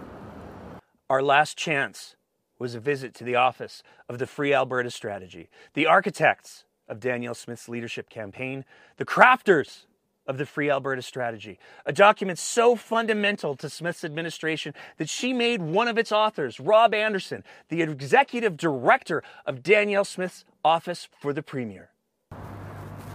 Our 1.10 1.22
last 1.22 1.58
chance 1.58 2.16
was 2.60 2.76
a 2.76 2.80
visit 2.80 3.16
to 3.16 3.24
the 3.24 3.36
office 3.36 3.82
of 4.08 4.20
the 4.20 4.28
Free 4.28 4.54
Alberta 4.54 4.92
Strategy, 4.92 5.50
the 5.74 5.88
architects 5.88 6.66
of 6.88 7.00
Danielle 7.00 7.34
Smith's 7.34 7.70
leadership 7.70 8.10
campaign, 8.10 8.66
the 8.98 9.06
crafters 9.06 9.86
of 10.28 10.38
the 10.38 10.46
Free 10.46 10.70
Alberta 10.70 11.02
Strategy, 11.02 11.58
a 11.88 11.94
document 11.94 12.38
so 12.38 12.76
fundamental 12.76 13.56
to 13.56 13.68
Smith's 13.70 14.04
administration 14.04 14.76
that 14.98 15.10
she 15.10 15.34
made 15.34 15.62
one 15.62 15.88
of 15.88 15.98
its 15.98 16.12
authors, 16.12 16.60
Rob 16.60 16.94
Anderson, 16.94 17.44
the 17.70 17.82
executive 17.82 18.56
director 18.56 19.24
of 19.48 19.64
Danielle 19.64 20.06
Smith's 20.06 20.46
office 20.64 21.08
for 21.20 21.34
the 21.34 21.42
Premier. 21.42 21.90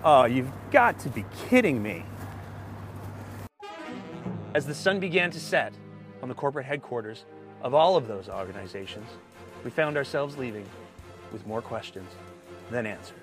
Oh, 0.03 0.25
you've 0.25 0.51
got 0.73 0.99
to 1.01 1.09
be 1.09 1.25
kidding 1.49 1.83
me. 1.83 2.05
As 4.55 4.67
the 4.67 4.75
sun 4.75 4.99
began 4.99 5.31
to 5.31 5.41
set 5.41 5.73
on 6.23 6.29
the 6.29 6.35
corporate 6.35 6.67
headquarters 6.67 7.25
of 7.63 7.75
all 7.75 7.97
of 7.97 8.09
those 8.09 8.29
organizations, 8.29 9.07
we 9.65 9.71
found 9.71 9.97
ourselves 9.97 10.37
leaving 10.37 10.67
with 11.33 11.47
more 11.47 11.63
questions 11.63 12.11
than 12.71 12.87
answers. 12.87 13.17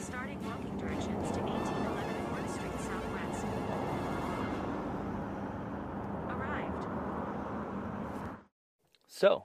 Starting 0.00 0.42
walking 0.44 0.76
directions 0.78 1.30
to 1.30 1.40
1811 1.40 2.14
4th 2.32 2.54
Street 2.54 2.80
Southwest. 2.80 3.44
Arrived. 6.30 6.86
So, 9.06 9.44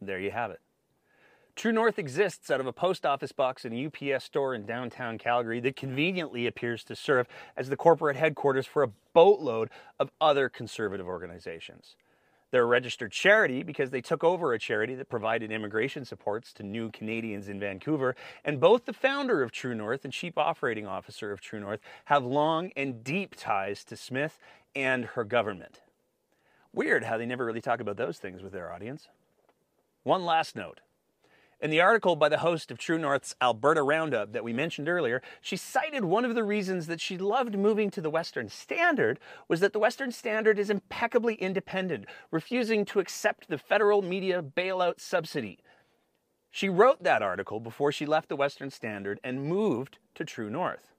there 0.00 0.20
you 0.20 0.30
have 0.30 0.50
it. 0.50 0.60
True 1.56 1.72
North 1.72 1.98
exists 1.98 2.50
out 2.50 2.60
of 2.60 2.66
a 2.66 2.72
post 2.72 3.06
office 3.06 3.30
box 3.32 3.64
and 3.64 3.72
a 3.72 3.86
UPS 4.14 4.24
store 4.24 4.54
in 4.54 4.66
downtown 4.66 5.18
Calgary 5.18 5.60
that 5.60 5.76
conveniently 5.76 6.46
appears 6.46 6.82
to 6.84 6.96
serve 6.96 7.28
as 7.56 7.68
the 7.68 7.76
corporate 7.76 8.16
headquarters 8.16 8.66
for 8.66 8.82
a 8.82 8.90
boatload 9.12 9.70
of 10.00 10.10
other 10.20 10.48
conservative 10.48 11.06
organizations. 11.06 11.96
They're 12.54 12.62
a 12.62 12.66
registered 12.66 13.10
charity 13.10 13.64
because 13.64 13.90
they 13.90 14.00
took 14.00 14.22
over 14.22 14.52
a 14.52 14.60
charity 14.60 14.94
that 14.94 15.08
provided 15.08 15.50
immigration 15.50 16.04
supports 16.04 16.52
to 16.52 16.62
new 16.62 16.88
Canadians 16.88 17.48
in 17.48 17.58
Vancouver, 17.58 18.14
and 18.44 18.60
both 18.60 18.84
the 18.84 18.92
founder 18.92 19.42
of 19.42 19.50
True 19.50 19.74
North 19.74 20.04
and 20.04 20.12
chief 20.12 20.38
operating 20.38 20.86
officer 20.86 21.32
of 21.32 21.40
True 21.40 21.58
North 21.58 21.80
have 22.04 22.24
long 22.24 22.70
and 22.76 23.02
deep 23.02 23.34
ties 23.34 23.82
to 23.86 23.96
Smith 23.96 24.38
and 24.72 25.04
her 25.04 25.24
government. 25.24 25.80
Weird 26.72 27.02
how 27.02 27.18
they 27.18 27.26
never 27.26 27.44
really 27.44 27.60
talk 27.60 27.80
about 27.80 27.96
those 27.96 28.18
things 28.18 28.40
with 28.40 28.52
their 28.52 28.72
audience. 28.72 29.08
One 30.04 30.24
last 30.24 30.54
note. 30.54 30.78
In 31.64 31.70
the 31.70 31.80
article 31.80 32.14
by 32.14 32.28
the 32.28 32.40
host 32.40 32.70
of 32.70 32.76
True 32.76 32.98
North's 32.98 33.34
Alberta 33.40 33.82
Roundup 33.82 34.34
that 34.34 34.44
we 34.44 34.52
mentioned 34.52 34.86
earlier, 34.86 35.22
she 35.40 35.56
cited 35.56 36.04
one 36.04 36.26
of 36.26 36.34
the 36.34 36.44
reasons 36.44 36.88
that 36.88 37.00
she 37.00 37.16
loved 37.16 37.56
moving 37.56 37.90
to 37.92 38.02
the 38.02 38.10
Western 38.10 38.50
Standard 38.50 39.18
was 39.48 39.60
that 39.60 39.72
the 39.72 39.78
Western 39.78 40.12
Standard 40.12 40.58
is 40.58 40.68
impeccably 40.68 41.36
independent, 41.36 42.04
refusing 42.30 42.84
to 42.84 43.00
accept 43.00 43.48
the 43.48 43.56
federal 43.56 44.02
media 44.02 44.42
bailout 44.42 45.00
subsidy. 45.00 45.58
She 46.50 46.68
wrote 46.68 47.02
that 47.02 47.22
article 47.22 47.60
before 47.60 47.92
she 47.92 48.04
left 48.04 48.28
the 48.28 48.36
Western 48.36 48.68
Standard 48.68 49.18
and 49.24 49.46
moved 49.46 49.96
to 50.16 50.24
True 50.26 50.50
North. 50.50 50.92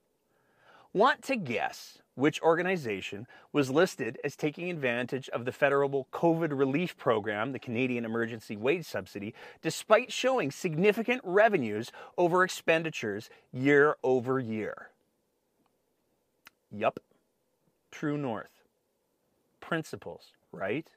Want 0.94 1.22
to 1.26 1.36
guess 1.36 2.00
which 2.16 2.42
organization 2.42 3.28
was 3.54 3.70
listed 3.70 4.18
as 4.24 4.36
taking 4.36 4.70
advantage 4.70 5.30
of 5.30 5.46
the 5.46 5.52
federal 5.52 6.08
COVID 6.12 6.58
relief 6.58 6.98
program, 6.98 7.52
the 7.52 7.60
Canadian 7.60 8.06
Emergency 8.06 8.58
Wage 8.58 8.86
Subsidy, 8.86 9.34
despite 9.62 10.12
showing 10.12 10.52
significant 10.52 11.22
revenues 11.24 11.92
over 12.18 12.44
expenditures 12.44 13.30
year 13.52 13.96
over 14.04 14.40
year? 14.40 14.90
Yup, 16.72 17.00
True 17.92 18.18
North. 18.18 18.50
Principles, 19.60 20.34
right? 20.52 20.88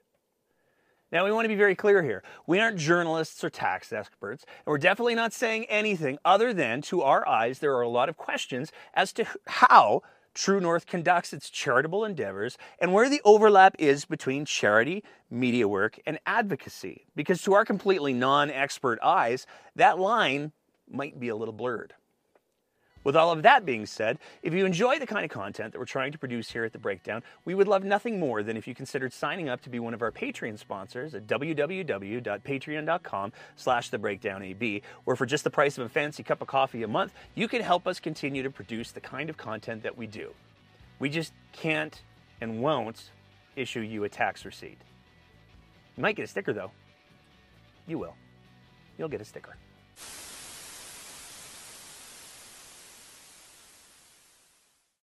Now, 1.11 1.25
we 1.25 1.33
want 1.33 1.47
to 1.47 1.49
be 1.49 1.55
very 1.55 1.75
clear 1.75 2.03
here. 2.03 2.23
We 2.47 2.61
aren't 2.61 2.77
journalists 2.77 3.43
or 3.43 3.49
tax 3.49 3.93
experts, 3.93 4.45
and 4.45 4.67
we're 4.67 4.79
definitely 4.79 5.15
not 5.15 5.33
saying 5.33 5.65
anything 5.67 6.19
other 6.25 6.53
than, 6.53 6.83
to 6.83 7.03
our 7.03 7.27
eyes, 7.27 7.61
there 7.61 7.75
are 7.77 7.83
a 7.83 7.89
lot 7.89 8.11
of 8.11 8.17
questions 8.19 8.73
as 8.93 9.13
to 9.15 9.25
how 9.47 10.03
True 10.39 10.61
North 10.61 10.87
conducts 10.87 11.33
its 11.33 11.51
charitable 11.51 12.05
endeavors 12.05 12.57
and 12.79 12.93
where 12.93 13.11
the 13.11 13.21
overlap 13.25 13.75
is 13.77 14.05
between 14.05 14.45
charity, 14.45 15.03
media 15.29 15.67
work, 15.67 15.99
and 16.07 16.21
advocacy. 16.27 17.07
Because 17.17 17.43
to 17.43 17.55
our 17.55 17.65
completely 17.65 18.13
non 18.13 18.49
expert 18.49 19.01
eyes, 19.03 19.49
that 19.75 19.99
line 19.99 20.53
might 20.89 21.19
be 21.19 21.27
a 21.27 21.35
little 21.35 21.53
blurred. 21.53 21.93
With 23.09 23.17
all 23.17 23.33
of 23.33 23.43
that 23.45 23.65
being 23.65 23.87
said, 23.87 24.19
if 24.43 24.53
you 24.53 24.67
enjoy 24.67 24.99
the 24.99 25.07
kind 25.07 25.25
of 25.25 25.31
content 25.31 25.73
that 25.73 25.79
we're 25.79 25.87
trying 25.87 26.13
to 26.13 26.19
produce 26.19 26.51
here 26.51 26.65
at 26.65 26.75
The 26.75 26.79
Breakdown, 26.79 27.23
we 27.47 27.55
would 27.55 27.67
love 27.67 27.83
nothing 27.83 28.21
more 28.21 28.43
than 28.43 28.55
if 28.55 28.69
you 28.69 28.75
considered 28.75 29.15
signing 29.15 29.49
up 29.49 29.63
to 29.63 29.71
be 29.71 29.79
one 29.79 29.95
of 29.95 30.03
our 30.03 30.13
Patreon 30.13 30.59
sponsors 30.59 31.15
at 31.15 31.27
www.patreon.com 31.27 33.33
slash 33.57 33.91
TheBreakdownAB, 33.91 34.83
where 35.05 35.17
for 35.17 35.25
just 35.25 35.43
the 35.43 35.49
price 35.49 35.79
of 35.79 35.87
a 35.87 35.89
fancy 35.89 36.23
cup 36.23 36.43
of 36.43 36.49
coffee 36.49 36.83
a 36.83 36.87
month, 36.87 37.15
you 37.35 37.49
can 37.49 37.63
help 37.63 37.87
us 37.87 37.99
continue 37.99 38.43
to 38.43 38.51
produce 38.51 38.91
the 38.91 39.01
kind 39.01 39.31
of 39.31 39.39
content 39.39 39.83
that 39.85 39.97
we 39.97 40.07
do. 40.07 40.35
We 40.99 41.09
just 41.09 41.33
can't 41.53 42.03
and 42.43 42.61
won't 42.61 43.11
issue 43.57 43.81
you 43.81 44.05
a 44.05 44.11
tax 44.11 44.45
receipt. 44.45 44.83
You 45.97 46.03
might 46.03 46.17
get 46.17 46.25
a 46.25 46.29
sticker, 46.29 46.53
though. 46.53 46.73
You 47.87 47.97
will. 47.97 48.17
You'll 48.99 49.09
get 49.09 49.23
a 49.23 49.25
sticker. 49.25 49.57